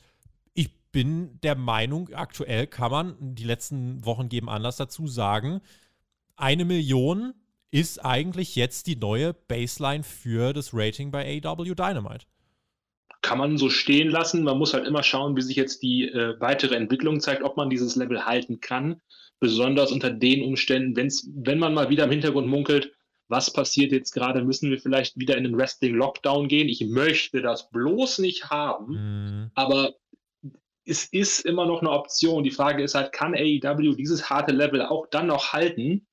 [0.55, 5.61] ich bin der Meinung, aktuell kann man, die letzten Wochen geben Anlass dazu, sagen,
[6.39, 7.35] eine Million
[7.71, 12.27] ist eigentlich jetzt die neue Baseline für das Rating bei AW Dynamite.
[13.21, 14.45] Kann man so stehen lassen.
[14.45, 17.69] Man muss halt immer schauen, wie sich jetzt die äh, weitere Entwicklung zeigt, ob man
[17.69, 19.01] dieses Level halten kann.
[19.41, 22.93] Besonders unter den Umständen, wenn's, wenn man mal wieder im Hintergrund munkelt,
[23.29, 24.43] was passiert jetzt gerade?
[24.43, 26.69] Müssen wir vielleicht wieder in den Wrestling-Lockdown gehen?
[26.69, 28.93] Ich möchte das bloß nicht haben.
[28.95, 29.51] Mhm.
[29.55, 29.95] Aber
[30.87, 32.43] es ist immer noch eine Option.
[32.43, 36.07] Die Frage ist halt, kann AEW dieses harte Level auch dann noch halten?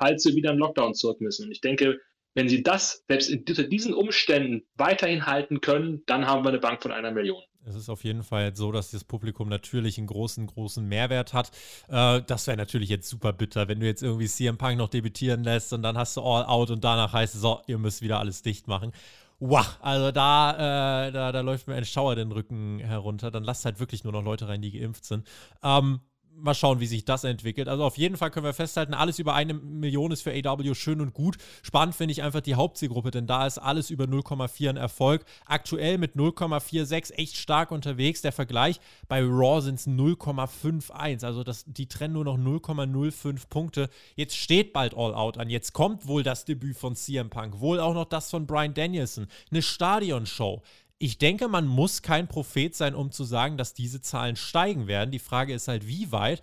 [0.00, 1.46] Falls wir wieder im Lockdown zurück müssen.
[1.46, 1.98] Und ich denke,
[2.34, 6.82] wenn sie das selbst unter diesen Umständen weiterhin halten können, dann haben wir eine Bank
[6.82, 7.42] von einer Million.
[7.66, 11.50] Es ist auf jeden Fall so, dass das Publikum natürlich einen großen, großen Mehrwert hat.
[11.88, 15.44] Äh, das wäre natürlich jetzt super bitter, wenn du jetzt irgendwie CM Punk noch debütieren
[15.44, 18.18] lässt und dann hast du All Out und danach heißt es so, ihr müsst wieder
[18.18, 18.92] alles dicht machen.
[19.40, 23.30] Wow, also da, äh, da, da läuft mir ein Schauer den Rücken herunter.
[23.30, 25.26] Dann lasst halt wirklich nur noch Leute rein, die geimpft sind.
[25.62, 26.00] Ähm,
[26.42, 27.68] mal schauen, wie sich das entwickelt.
[27.68, 31.00] Also auf jeden Fall können wir festhalten, alles über eine Million ist für AW schön
[31.00, 31.36] und gut.
[31.62, 35.24] Spannend finde ich einfach die Hauptzielgruppe, denn da ist alles über 0,4 ein Erfolg.
[35.46, 38.22] Aktuell mit 0,46 echt stark unterwegs.
[38.22, 41.24] Der Vergleich bei Raw sind es 0,51.
[41.24, 43.90] Also das, die trennen nur noch 0,05 Punkte.
[44.16, 45.50] Jetzt steht bald All Out an.
[45.50, 49.26] Jetzt kommt wohl das Debüt von CM Punk, wohl auch noch das von Brian Danielson.
[49.50, 50.62] Eine Stadionshow
[51.02, 55.10] ich denke, man muss kein Prophet sein, um zu sagen, dass diese Zahlen steigen werden.
[55.10, 56.42] Die Frage ist halt, wie weit.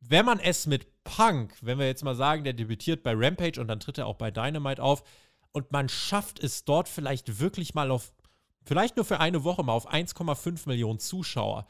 [0.00, 3.68] Wenn man es mit Punk, wenn wir jetzt mal sagen, der debütiert bei Rampage und
[3.68, 5.04] dann tritt er auch bei Dynamite auf
[5.52, 8.14] und man schafft es dort vielleicht wirklich mal auf,
[8.64, 11.66] vielleicht nur für eine Woche mal auf 1,5 Millionen Zuschauer.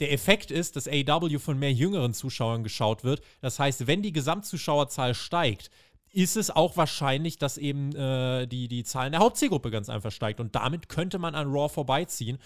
[0.00, 3.22] Der Effekt ist, dass AW von mehr jüngeren Zuschauern geschaut wird.
[3.40, 5.70] Das heißt, wenn die Gesamtzuschauerzahl steigt,
[6.12, 10.40] ist es auch wahrscheinlich, dass eben äh, die, die Zahlen der Hauptzielgruppe ganz einfach steigt.
[10.40, 12.38] Und damit könnte man an Raw vorbeiziehen.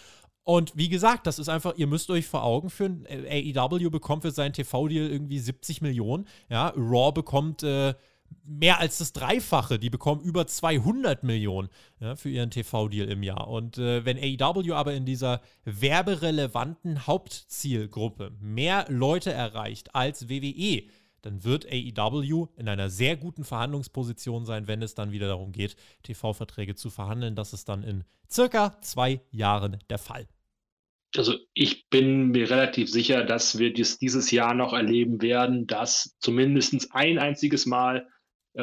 [0.44, 4.32] Und wie gesagt, das ist einfach, ihr müsst euch vor Augen führen, AEW bekommt für
[4.32, 6.26] seinen TV-Deal irgendwie 70 Millionen.
[6.48, 7.94] Ja, Raw bekommt äh,
[8.44, 9.78] mehr als das Dreifache.
[9.78, 11.68] Die bekommen über 200 Millionen
[12.00, 13.48] ja, für ihren TV-Deal im Jahr.
[13.48, 20.82] Und äh, wenn AEW aber in dieser werberelevanten Hauptzielgruppe mehr Leute erreicht als WWE,
[21.22, 25.76] dann wird AEW in einer sehr guten Verhandlungsposition sein, wenn es dann wieder darum geht,
[26.02, 27.34] TV-Verträge zu verhandeln.
[27.34, 30.26] Das ist dann in circa zwei Jahren der Fall.
[31.14, 36.16] Also ich bin mir relativ sicher, dass wir dies dieses Jahr noch erleben werden, dass
[36.20, 38.08] zumindest ein einziges Mal
[38.54, 38.62] äh,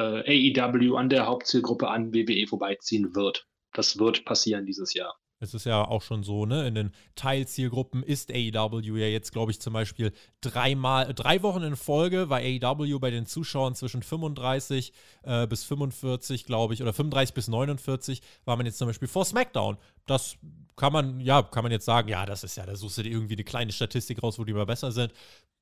[0.60, 3.46] AEW an der Hauptzielgruppe an WWE vorbeiziehen wird.
[3.74, 5.16] Das wird passieren dieses Jahr.
[5.42, 6.68] Es ist ja auch schon so, ne?
[6.68, 10.12] In den Teilzielgruppen ist AEW ja jetzt, glaube ich, zum Beispiel
[10.42, 14.92] dreimal, drei Wochen in Folge war AEW bei den Zuschauern zwischen 35
[15.24, 19.24] äh, bis 45, glaube ich, oder 35 bis 49 war man jetzt zum Beispiel vor
[19.24, 19.78] SmackDown.
[20.06, 20.36] Das
[20.76, 23.12] kann man, ja, kann man jetzt sagen, ja, das ist ja, da suchst du dir
[23.12, 25.14] irgendwie eine kleine Statistik raus, wo die mal besser sind.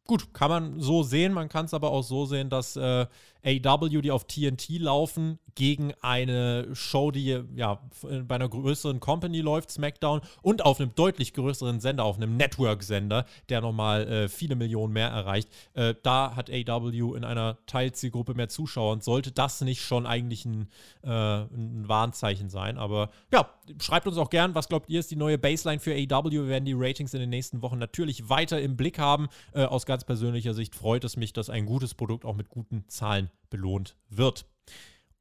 [0.08, 1.34] Gut, kann man so sehen.
[1.34, 3.06] Man kann es aber auch so sehen, dass äh,
[3.48, 7.82] AW, die auf TNT laufen, gegen eine Show, die ja
[8.28, 13.26] bei einer größeren Company läuft, SmackDown, und auf einem deutlich größeren Sender, auf einem Network-Sender,
[13.50, 15.50] der nochmal äh, viele Millionen mehr erreicht.
[15.74, 20.46] Äh, da hat AW in einer Teilzielgruppe mehr Zuschauer und sollte das nicht schon eigentlich
[20.46, 20.70] ein,
[21.04, 22.78] äh, ein Warnzeichen sein.
[22.78, 23.50] Aber ja,
[23.82, 26.30] schreibt uns auch gern, was glaubt ihr, ist die neue Baseline für AW?
[26.30, 29.28] Wir werden die Ratings in den nächsten Wochen natürlich weiter im Blick haben.
[29.54, 32.84] Äh, aus ganz persönlicher Sicht freut es mich, dass ein gutes Produkt auch mit guten
[32.88, 34.46] Zahlen belohnt wird.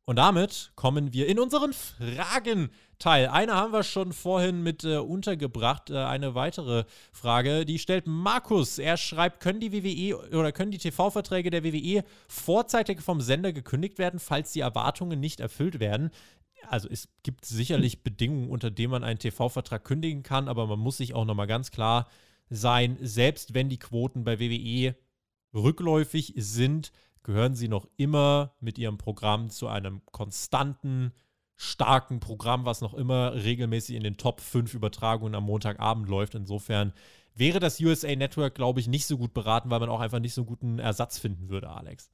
[0.09, 3.27] Und damit kommen wir in unseren Fragenteil.
[3.27, 5.91] Eine haben wir schon vorhin mit äh, untergebracht.
[5.91, 8.79] Äh, eine weitere Frage, die stellt Markus.
[8.79, 13.99] Er schreibt, können die WWE oder können die TV-Verträge der WWE vorzeitig vom Sender gekündigt
[13.99, 16.11] werden, falls die Erwartungen nicht erfüllt werden?
[16.69, 20.99] Also es gibt sicherlich Bedingungen, unter denen man einen TV-Vertrag kündigen kann, aber man muss
[20.99, 22.09] sich auch nochmal ganz klar
[22.49, 24.95] sein, selbst wenn die Quoten bei WWE
[25.53, 26.93] rückläufig sind,
[27.27, 31.13] gehören sie noch immer mit ihrem Programm zu einem konstanten,
[31.57, 36.37] starken Programm, was noch immer regelmäßig in den Top 5 Übertragungen am Montagabend läuft.
[36.37, 36.93] Insofern
[37.35, 40.35] wäre das USA Network, glaube ich, nicht so gut beraten, weil man auch einfach nicht
[40.35, 42.13] so einen guten Ersatz finden würde, Alex.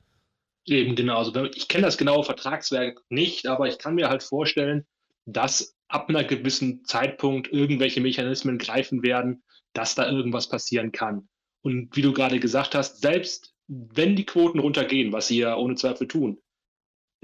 [0.64, 1.18] Eben genau.
[1.18, 4.86] Also ich kenne das genaue Vertragswerk nicht, aber ich kann mir halt vorstellen,
[5.26, 9.42] dass ab einer gewissen Zeitpunkt irgendwelche Mechanismen greifen werden,
[9.74, 11.28] dass da irgendwas passieren kann.
[11.60, 15.76] Und wie du gerade gesagt hast, selbst wenn die Quoten runtergehen, was sie ja ohne
[15.76, 16.38] Zweifel tun,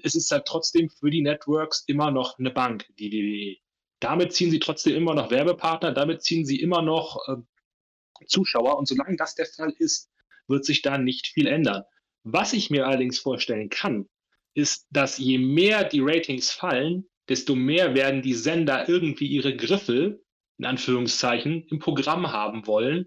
[0.03, 3.57] es ist halt trotzdem für die Networks immer noch eine Bank, die WWE.
[4.01, 7.37] Damit ziehen sie trotzdem immer noch Werbepartner, damit ziehen sie immer noch äh,
[8.27, 8.79] Zuschauer.
[8.79, 10.09] Und solange das der Fall ist,
[10.47, 11.83] wird sich da nicht viel ändern.
[12.23, 14.09] Was ich mir allerdings vorstellen kann,
[14.55, 20.25] ist, dass je mehr die Ratings fallen, desto mehr werden die Sender irgendwie ihre Griffel,
[20.59, 23.07] in Anführungszeichen, im Programm haben wollen,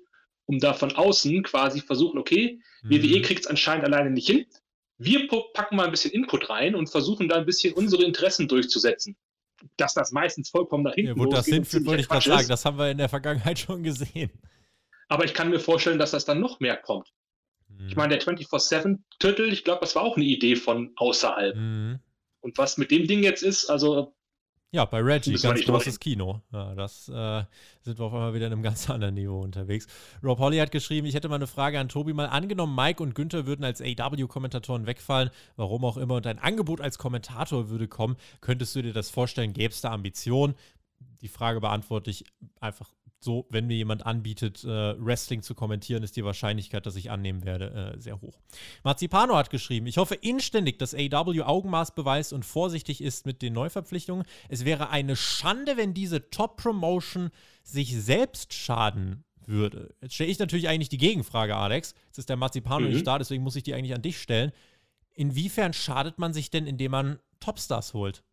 [0.51, 2.89] um da von außen quasi versuchen, okay, mhm.
[2.89, 4.45] WWE kriegt es anscheinend alleine nicht hin.
[4.97, 9.15] Wir packen mal ein bisschen Input rein und versuchen da ein bisschen unsere Interessen durchzusetzen.
[9.77, 12.47] Dass das meistens vollkommen nach hinten ja, wo das hinführt, wollte ich gerade sagen.
[12.47, 14.31] Das haben wir in der Vergangenheit schon gesehen.
[15.07, 17.13] Aber ich kann mir vorstellen, dass das dann noch mehr kommt.
[17.69, 17.87] Mhm.
[17.87, 21.55] Ich meine, der 24-7-Titel, ich glaube, das war auch eine Idee von außerhalb.
[21.55, 21.99] Mhm.
[22.41, 24.15] Und was mit dem Ding jetzt ist, also.
[24.73, 26.41] Ja, bei Reggie, ganz großes Kino.
[26.53, 27.43] Ja, das äh,
[27.81, 29.85] sind wir auf einmal wieder in einem ganz anderen Niveau unterwegs.
[30.23, 32.13] Rob Holly hat geschrieben, ich hätte mal eine Frage an Tobi.
[32.13, 36.79] Mal angenommen, Mike und Günther würden als AW-Kommentatoren wegfallen, warum auch immer, und ein Angebot
[36.79, 38.15] als Kommentator würde kommen.
[38.39, 39.51] Könntest du dir das vorstellen?
[39.51, 40.55] Gäbe es da Ambitionen?
[41.19, 42.23] Die Frage beantworte ich
[42.61, 42.93] einfach
[43.23, 47.43] so, wenn mir jemand anbietet, äh, Wrestling zu kommentieren, ist die Wahrscheinlichkeit, dass ich annehmen
[47.43, 48.39] werde, äh, sehr hoch.
[48.83, 53.53] Marzipano hat geschrieben, ich hoffe inständig, dass AW Augenmaß beweist und vorsichtig ist mit den
[53.53, 54.25] Neuverpflichtungen.
[54.49, 57.29] Es wäre eine Schande, wenn diese Top-Promotion
[57.63, 59.93] sich selbst schaden würde.
[60.01, 61.93] Jetzt stelle ich natürlich eigentlich die Gegenfrage, Alex.
[62.07, 62.93] Jetzt ist der Marzipano mhm.
[62.93, 64.51] nicht da, deswegen muss ich die eigentlich an dich stellen.
[65.13, 68.23] Inwiefern schadet man sich denn, indem man Topstars holt?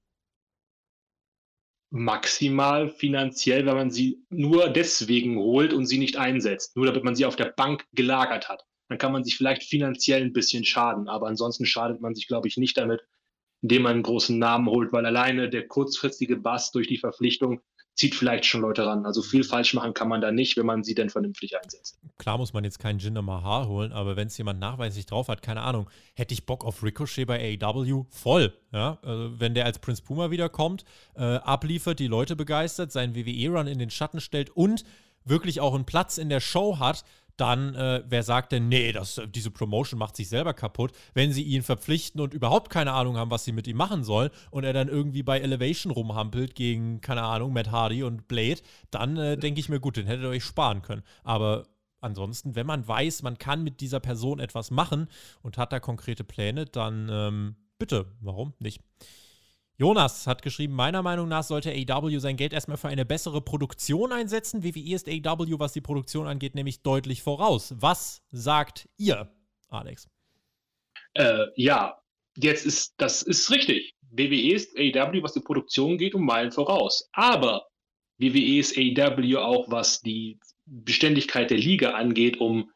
[1.91, 7.17] Maximal finanziell, wenn man sie nur deswegen holt und sie nicht einsetzt, nur damit man
[7.17, 8.65] sie auf der Bank gelagert hat.
[8.89, 12.49] Dann kann man sich vielleicht finanziell ein bisschen schaden, aber ansonsten schadet man sich, glaube
[12.49, 13.03] ich, nicht damit,
[13.63, 17.61] indem man einen großen Namen holt, weil alleine der kurzfristige Bass durch die Verpflichtung
[17.99, 19.05] zieht vielleicht schon Leute ran.
[19.05, 21.99] Also viel falsch machen kann man da nicht, wenn man sie denn vernünftig einsetzt.
[22.17, 25.43] Klar muss man jetzt keinen Jinder Mahal holen, aber wenn es jemand nachweislich drauf hat,
[25.43, 28.05] keine Ahnung, hätte ich Bock auf Ricochet bei AEW?
[28.11, 28.53] Voll.
[28.73, 28.99] Ja?
[29.03, 30.85] Also wenn der als Prince Puma wiederkommt,
[31.17, 34.85] äh, abliefert, die Leute begeistert, seinen WWE-Run in den Schatten stellt und
[35.25, 37.05] wirklich auch einen Platz in der Show hat,
[37.39, 41.43] dann, äh, wer sagt denn, nee, das, diese Promotion macht sich selber kaputt, wenn sie
[41.43, 44.73] ihn verpflichten und überhaupt keine Ahnung haben, was sie mit ihm machen sollen und er
[44.73, 48.61] dann irgendwie bei Elevation rumhampelt gegen, keine Ahnung, Matt Hardy und Blade,
[48.91, 51.03] dann äh, denke ich mir, gut, den hättet ihr euch sparen können.
[51.23, 51.67] Aber
[52.01, 55.09] ansonsten, wenn man weiß, man kann mit dieser Person etwas machen
[55.41, 58.83] und hat da konkrete Pläne, dann ähm, bitte, warum nicht?
[59.81, 64.11] Jonas hat geschrieben, meiner Meinung nach sollte AW sein Geld erstmal für eine bessere Produktion
[64.11, 64.65] einsetzen.
[64.65, 67.73] WWE ist AW, was die Produktion angeht, nämlich deutlich voraus.
[67.79, 69.33] Was sagt ihr,
[69.69, 70.09] Alex?
[71.15, 71.97] Äh, ja,
[72.37, 73.95] jetzt ist, das ist richtig.
[74.11, 77.09] WWE ist AW, was die Produktion geht, um Meilen voraus.
[77.13, 77.69] Aber
[78.19, 82.69] WWE ist AW auch, was die Beständigkeit der Liga angeht, um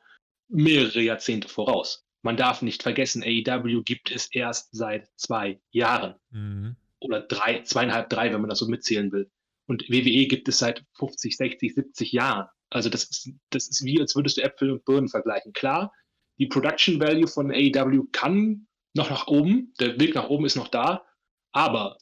[0.47, 2.05] mehrere Jahrzehnte voraus.
[2.23, 6.15] Man darf nicht vergessen, AEW gibt es erst seit zwei Jahren.
[6.31, 9.31] Mhm oder drei, zweieinhalb, drei, wenn man das so mitzählen will.
[9.69, 12.49] Und WWE gibt es seit 50, 60, 70 Jahren.
[12.71, 15.53] Also das ist, das ist wie, als würdest du Äpfel und Birnen vergleichen.
[15.53, 15.93] Klar,
[16.39, 20.69] die Production Value von AEW kann noch nach oben, der Weg nach oben ist noch
[20.69, 21.05] da,
[21.53, 21.99] aber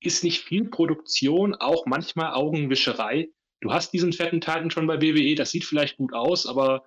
[0.00, 3.28] ist nicht viel Produktion auch manchmal Augenwischerei?
[3.60, 6.84] Du hast diesen fetten Titan schon bei WWE, das sieht vielleicht gut aus, aber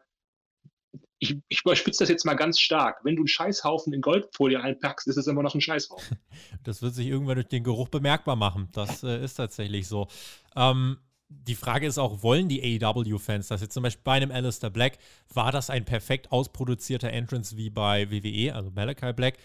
[1.20, 3.00] ich, ich überspitze das jetzt mal ganz stark.
[3.04, 6.18] Wenn du einen Scheißhaufen in Goldfolie einpackst, ist es immer noch ein Scheißhaufen.
[6.64, 8.70] Das wird sich irgendwann durch den Geruch bemerkbar machen.
[8.72, 10.08] Das äh, ist tatsächlich so.
[10.56, 14.70] Ähm, die Frage ist auch, wollen die AEW-Fans das jetzt zum Beispiel bei einem Alistair
[14.70, 14.98] Black,
[15.34, 19.38] war das ein perfekt ausproduzierter Entrance wie bei WWE, also Malachi Black?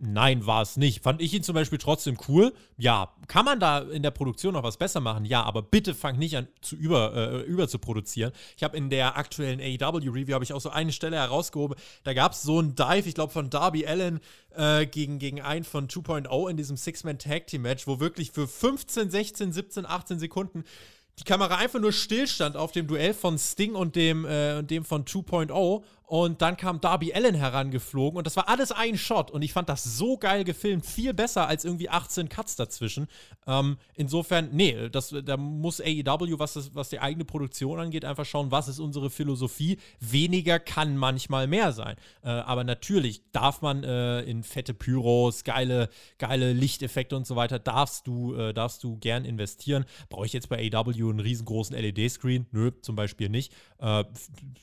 [0.00, 1.02] Nein, war es nicht.
[1.02, 2.52] Fand ich ihn zum Beispiel trotzdem cool.
[2.76, 5.24] Ja, kann man da in der Produktion noch was besser machen?
[5.24, 8.32] Ja, aber bitte fang nicht an zu über, äh, über zu produzieren.
[8.56, 11.78] Ich habe in der aktuellen AEW-Review habe ich auch so eine Stelle herausgehoben.
[12.04, 14.20] Da gab es so einen Dive, ich glaube von Darby Allen
[14.54, 19.86] äh, gegen, gegen einen von 2.0 in diesem Six-Man-Tag-Team-Match, wo wirklich für 15, 16, 17,
[19.86, 20.64] 18 Sekunden
[21.18, 25.04] die Kamera einfach nur stillstand auf dem Duell von Sting und dem, äh, dem von
[25.04, 29.52] 2.0 und dann kam Darby Allen herangeflogen und das war alles ein Shot und ich
[29.52, 33.08] fand das so geil gefilmt, viel besser als irgendwie 18 Cuts dazwischen.
[33.46, 38.24] Ähm, insofern, nee, das, da muss AEW, was, das, was die eigene Produktion angeht, einfach
[38.24, 39.76] schauen, was ist unsere Philosophie.
[40.00, 41.96] Weniger kann manchmal mehr sein.
[42.22, 47.58] Äh, aber natürlich darf man äh, in fette Pyros, geile, geile Lichteffekte und so weiter,
[47.58, 49.84] darfst du, äh, darfst du gern investieren.
[50.08, 52.46] Brauche ich jetzt bei AEW einen riesengroßen LED-Screen?
[52.50, 53.52] Nö, zum Beispiel nicht.
[53.78, 54.04] Äh,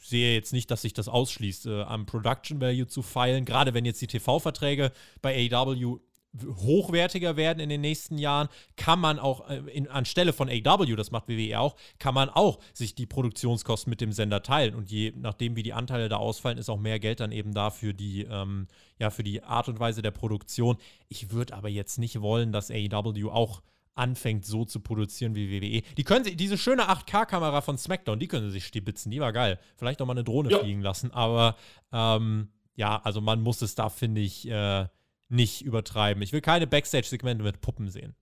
[0.02, 3.46] sehe jetzt nicht, dass sich das ausschließt ausschließt, äh, am Production Value zu feilen.
[3.46, 6.00] Gerade wenn jetzt die TV-Verträge bei AEW
[6.44, 11.12] hochwertiger werden in den nächsten Jahren, kann man auch äh, in, anstelle von AW, das
[11.12, 14.76] macht WWE auch, kann man auch sich die Produktionskosten mit dem Sender teilen.
[14.76, 17.70] Und je nachdem, wie die Anteile da ausfallen, ist auch mehr Geld dann eben da
[17.70, 18.68] für die, ähm,
[19.00, 20.78] ja, für die Art und Weise der Produktion.
[21.08, 23.62] Ich würde aber jetzt nicht wollen, dass AEW auch
[23.96, 25.82] anfängt so zu produzieren wie WWE.
[25.96, 29.34] Die können sie, diese schöne 8K-Kamera von SmackDown, die können sie sich stibitzen, die war
[29.34, 29.60] geil.
[29.78, 30.60] Vielleicht auch mal eine Drohne ja.
[30.60, 31.56] fliegen lassen, aber
[31.92, 34.86] ähm, ja, also man muss es da, finde ich, äh,
[35.30, 36.22] nicht übertreiben.
[36.22, 38.16] Ich will keine Backstage-Segmente mit Puppen sehen.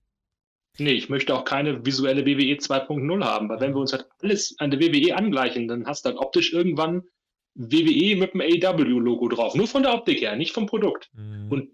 [0.80, 4.56] Nee, ich möchte auch keine visuelle WWE 2.0 haben, weil wenn wir uns halt alles
[4.58, 7.04] an der WWE angleichen, dann hast du dann optisch irgendwann
[7.56, 9.54] WWE mit dem AW-Logo drauf.
[9.54, 11.12] Nur von der Optik her, nicht vom Produkt.
[11.14, 11.52] Mhm.
[11.52, 11.70] Und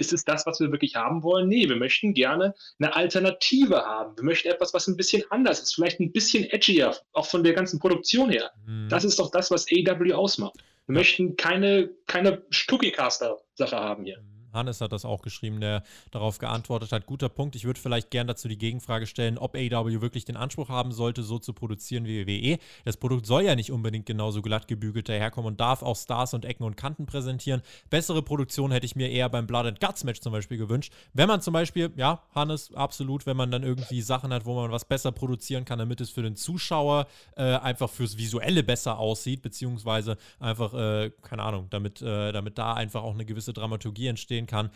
[0.00, 1.48] ist es das, was wir wirklich haben wollen?
[1.48, 4.16] Nee, wir möchten gerne eine Alternative haben.
[4.16, 7.52] Wir möchten etwas, was ein bisschen anders ist, vielleicht ein bisschen edgier, auch von der
[7.52, 8.50] ganzen Produktion her.
[8.66, 8.88] Mhm.
[8.88, 10.54] Das ist doch das, was AW ausmacht.
[10.86, 14.18] Wir möchten keine, keine Stucki-Caster-Sache haben hier.
[14.18, 14.39] Mhm.
[14.52, 17.06] Hannes hat das auch geschrieben, der darauf geantwortet hat.
[17.06, 17.54] Guter Punkt.
[17.56, 21.22] Ich würde vielleicht gern dazu die Gegenfrage stellen, ob AEW wirklich den Anspruch haben sollte,
[21.22, 22.58] so zu produzieren wie WWE.
[22.84, 26.44] Das Produkt soll ja nicht unbedingt genauso glatt gebügelt daherkommen und darf auch Stars und
[26.44, 27.62] Ecken und Kanten präsentieren.
[27.88, 30.92] Bessere Produktion hätte ich mir eher beim Blood and Guts Match zum Beispiel gewünscht.
[31.12, 34.70] Wenn man zum Beispiel, ja, Hannes, absolut, wenn man dann irgendwie Sachen hat, wo man
[34.70, 39.42] was besser produzieren kann, damit es für den Zuschauer äh, einfach fürs Visuelle besser aussieht,
[39.42, 44.39] beziehungsweise einfach, äh, keine Ahnung, damit, äh, damit da einfach auch eine gewisse Dramaturgie entsteht
[44.40, 44.70] sehen kann,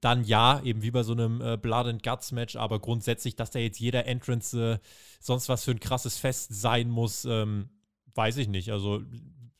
[0.00, 3.50] dann ja, eben wie bei so einem äh, Blood and Guts Match, aber grundsätzlich, dass
[3.50, 4.86] da jetzt jeder Entrance äh,
[5.20, 7.68] sonst was für ein krasses Fest sein muss, ähm,
[8.14, 8.72] weiß ich nicht.
[8.72, 9.02] Also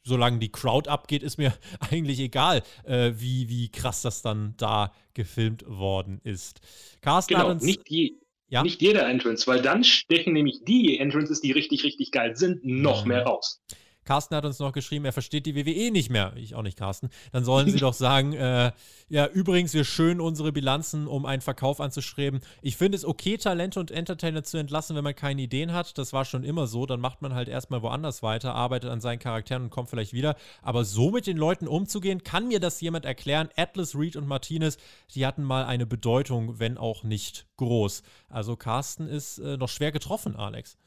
[0.02, 1.54] solange die Crowd abgeht, ist mir
[1.90, 6.60] eigentlich egal, äh, wie, wie krass das dann da gefilmt worden ist.
[7.00, 8.14] Carsten genau, uns, nicht, je,
[8.48, 8.64] ja?
[8.64, 13.04] nicht jeder Entrance, weil dann stechen nämlich die Entrances, die richtig, richtig geil sind, noch
[13.04, 13.08] mhm.
[13.08, 13.62] mehr raus.
[14.08, 16.32] Carsten hat uns noch geschrieben, er versteht die WWE nicht mehr.
[16.36, 17.10] Ich auch nicht, Carsten.
[17.30, 18.72] Dann sollen sie doch sagen, äh,
[19.10, 22.40] ja, übrigens, wir schönen unsere Bilanzen, um einen Verkauf anzustreben.
[22.62, 25.98] Ich finde es okay, Talente und Entertainer zu entlassen, wenn man keine Ideen hat.
[25.98, 26.86] Das war schon immer so.
[26.86, 30.36] Dann macht man halt erstmal woanders weiter, arbeitet an seinen Charakteren und kommt vielleicht wieder.
[30.62, 33.50] Aber so mit den Leuten umzugehen, kann mir das jemand erklären?
[33.56, 34.78] Atlas, Reed und Martinez,
[35.14, 38.02] die hatten mal eine Bedeutung, wenn auch nicht groß.
[38.30, 40.78] Also Carsten ist äh, noch schwer getroffen, Alex.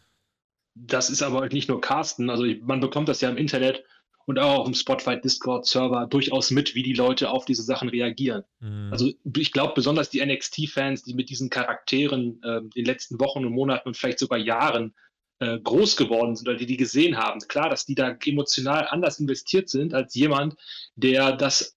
[0.74, 3.84] Das ist aber nicht nur Carsten, also man bekommt das ja im Internet
[4.26, 8.44] und auch auf dem Spotify Discord-Server durchaus mit, wie die Leute auf diese Sachen reagieren.
[8.60, 8.90] Mhm.
[8.92, 13.46] Also ich glaube besonders die NXT-Fans, die mit diesen Charakteren äh, in den letzten Wochen
[13.46, 14.94] und Monaten und vielleicht sogar Jahren
[15.40, 17.40] äh, groß geworden sind oder die die gesehen haben.
[17.42, 20.56] Klar, dass die da emotional anders investiert sind als jemand,
[20.96, 21.76] der das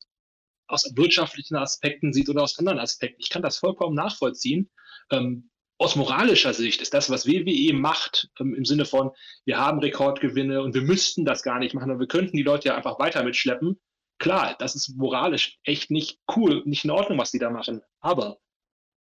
[0.66, 3.20] aus wirtschaftlichen Aspekten sieht oder aus anderen Aspekten.
[3.20, 4.70] Ich kann das vollkommen nachvollziehen.
[5.10, 5.50] Ähm,
[5.84, 9.10] aus moralischer Sicht ist das, was WWE macht, ähm, im Sinne von,
[9.44, 12.68] wir haben Rekordgewinne und wir müssten das gar nicht machen, aber wir könnten die Leute
[12.68, 13.78] ja einfach weiter mitschleppen.
[14.18, 17.82] Klar, das ist moralisch echt nicht cool, nicht in Ordnung, was die da machen.
[18.00, 18.38] Aber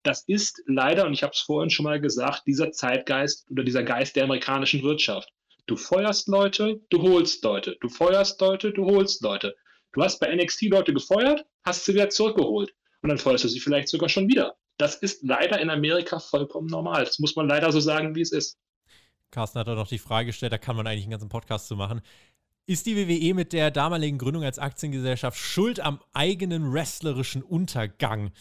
[0.04, 3.84] das ist leider, und ich habe es vorhin schon mal gesagt, dieser Zeitgeist oder dieser
[3.84, 5.30] Geist der amerikanischen Wirtschaft.
[5.66, 7.78] Du feuerst Leute, du holst Leute.
[7.80, 9.56] Du feuerst Leute, du holst Leute.
[9.94, 12.74] Du hast bei NXT Leute gefeuert, hast sie wieder zurückgeholt.
[13.02, 14.58] Und dann feuerst du sie vielleicht sogar schon wieder.
[14.78, 17.06] Das ist leider in Amerika vollkommen normal.
[17.06, 18.58] Das muss man leider so sagen, wie es ist.
[19.32, 21.76] Carsten hat da noch die Frage gestellt, da kann man eigentlich einen ganzen Podcast zu
[21.76, 22.02] machen.
[22.66, 28.32] Ist die WWE mit der damaligen Gründung als Aktiengesellschaft schuld am eigenen wrestlerischen Untergang?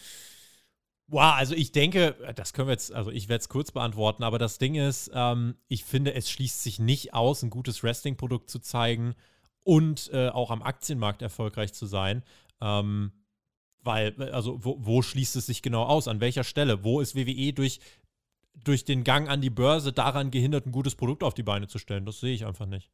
[1.07, 4.39] Wow, also ich denke, das können wir jetzt, also ich werde es kurz beantworten, aber
[4.39, 8.59] das Ding ist, ähm, ich finde, es schließt sich nicht aus, ein gutes Wrestling-Produkt zu
[8.59, 9.13] zeigen
[9.63, 12.23] und äh, auch am Aktienmarkt erfolgreich zu sein.
[12.61, 13.11] Ähm,
[13.83, 16.07] weil, also, wo, wo, schließt es sich genau aus?
[16.07, 16.83] An welcher Stelle?
[16.83, 17.79] Wo ist WWE durch,
[18.63, 21.79] durch den Gang an die Börse daran gehindert, ein gutes Produkt auf die Beine zu
[21.79, 22.05] stellen?
[22.05, 22.89] Das sehe ich einfach nicht.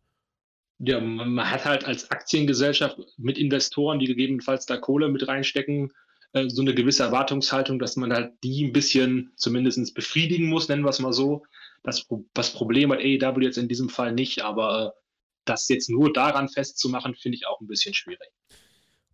[0.80, 5.92] Ja, man hat halt als Aktiengesellschaft mit Investoren, die gegebenenfalls da Kohle mit reinstecken,
[6.34, 10.84] äh, so eine gewisse Erwartungshaltung, dass man halt die ein bisschen zumindest befriedigen muss, nennen
[10.84, 11.44] wir es mal so.
[11.84, 15.00] Das, das Problem hat AEW jetzt in diesem Fall nicht, aber äh,
[15.46, 18.30] das jetzt nur daran festzumachen, finde ich auch ein bisschen schwierig.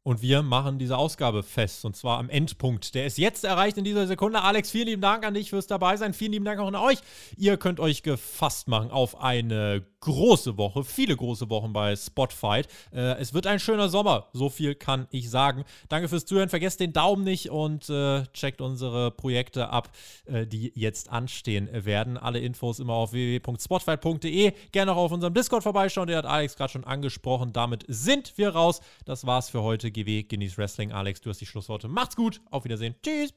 [0.08, 2.94] Und wir machen diese Ausgabe fest und zwar am Endpunkt.
[2.94, 4.44] Der ist jetzt erreicht in dieser Sekunde.
[4.44, 6.14] Alex, vielen lieben Dank an dich fürs dabei sein.
[6.14, 7.00] Vielen lieben Dank auch an euch.
[7.38, 12.62] Ihr könnt euch gefasst machen auf eine große Woche, viele große Wochen bei Spotify.
[12.94, 15.64] Äh, es wird ein schöner Sommer, so viel kann ich sagen.
[15.90, 16.50] Danke fürs Zuhören.
[16.50, 19.90] Vergesst den Daumen nicht und äh, checkt unsere Projekte ab,
[20.26, 22.18] äh, die jetzt anstehen werden.
[22.18, 24.54] Alle Infos immer auf www.spotify.de.
[24.72, 26.06] Gerne auch auf unserem Discord vorbeischauen.
[26.08, 27.54] Der hat Alex gerade schon angesprochen.
[27.54, 28.82] Damit sind wir raus.
[29.06, 29.95] Das war's für heute.
[29.96, 30.92] GW, genieß Wrestling.
[30.92, 31.88] Alex, du hast die Schlussworte.
[31.88, 32.42] Macht's gut.
[32.52, 32.96] Auf Wiedersehen.
[33.02, 33.34] Tschüss.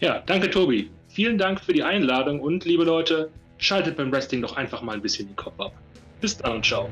[0.00, 0.90] Ja, danke, Tobi.
[1.08, 5.02] Vielen Dank für die Einladung und liebe Leute, schaltet beim Wrestling doch einfach mal ein
[5.02, 5.72] bisschen den Kopf ab.
[6.20, 6.88] Bis dann und ciao.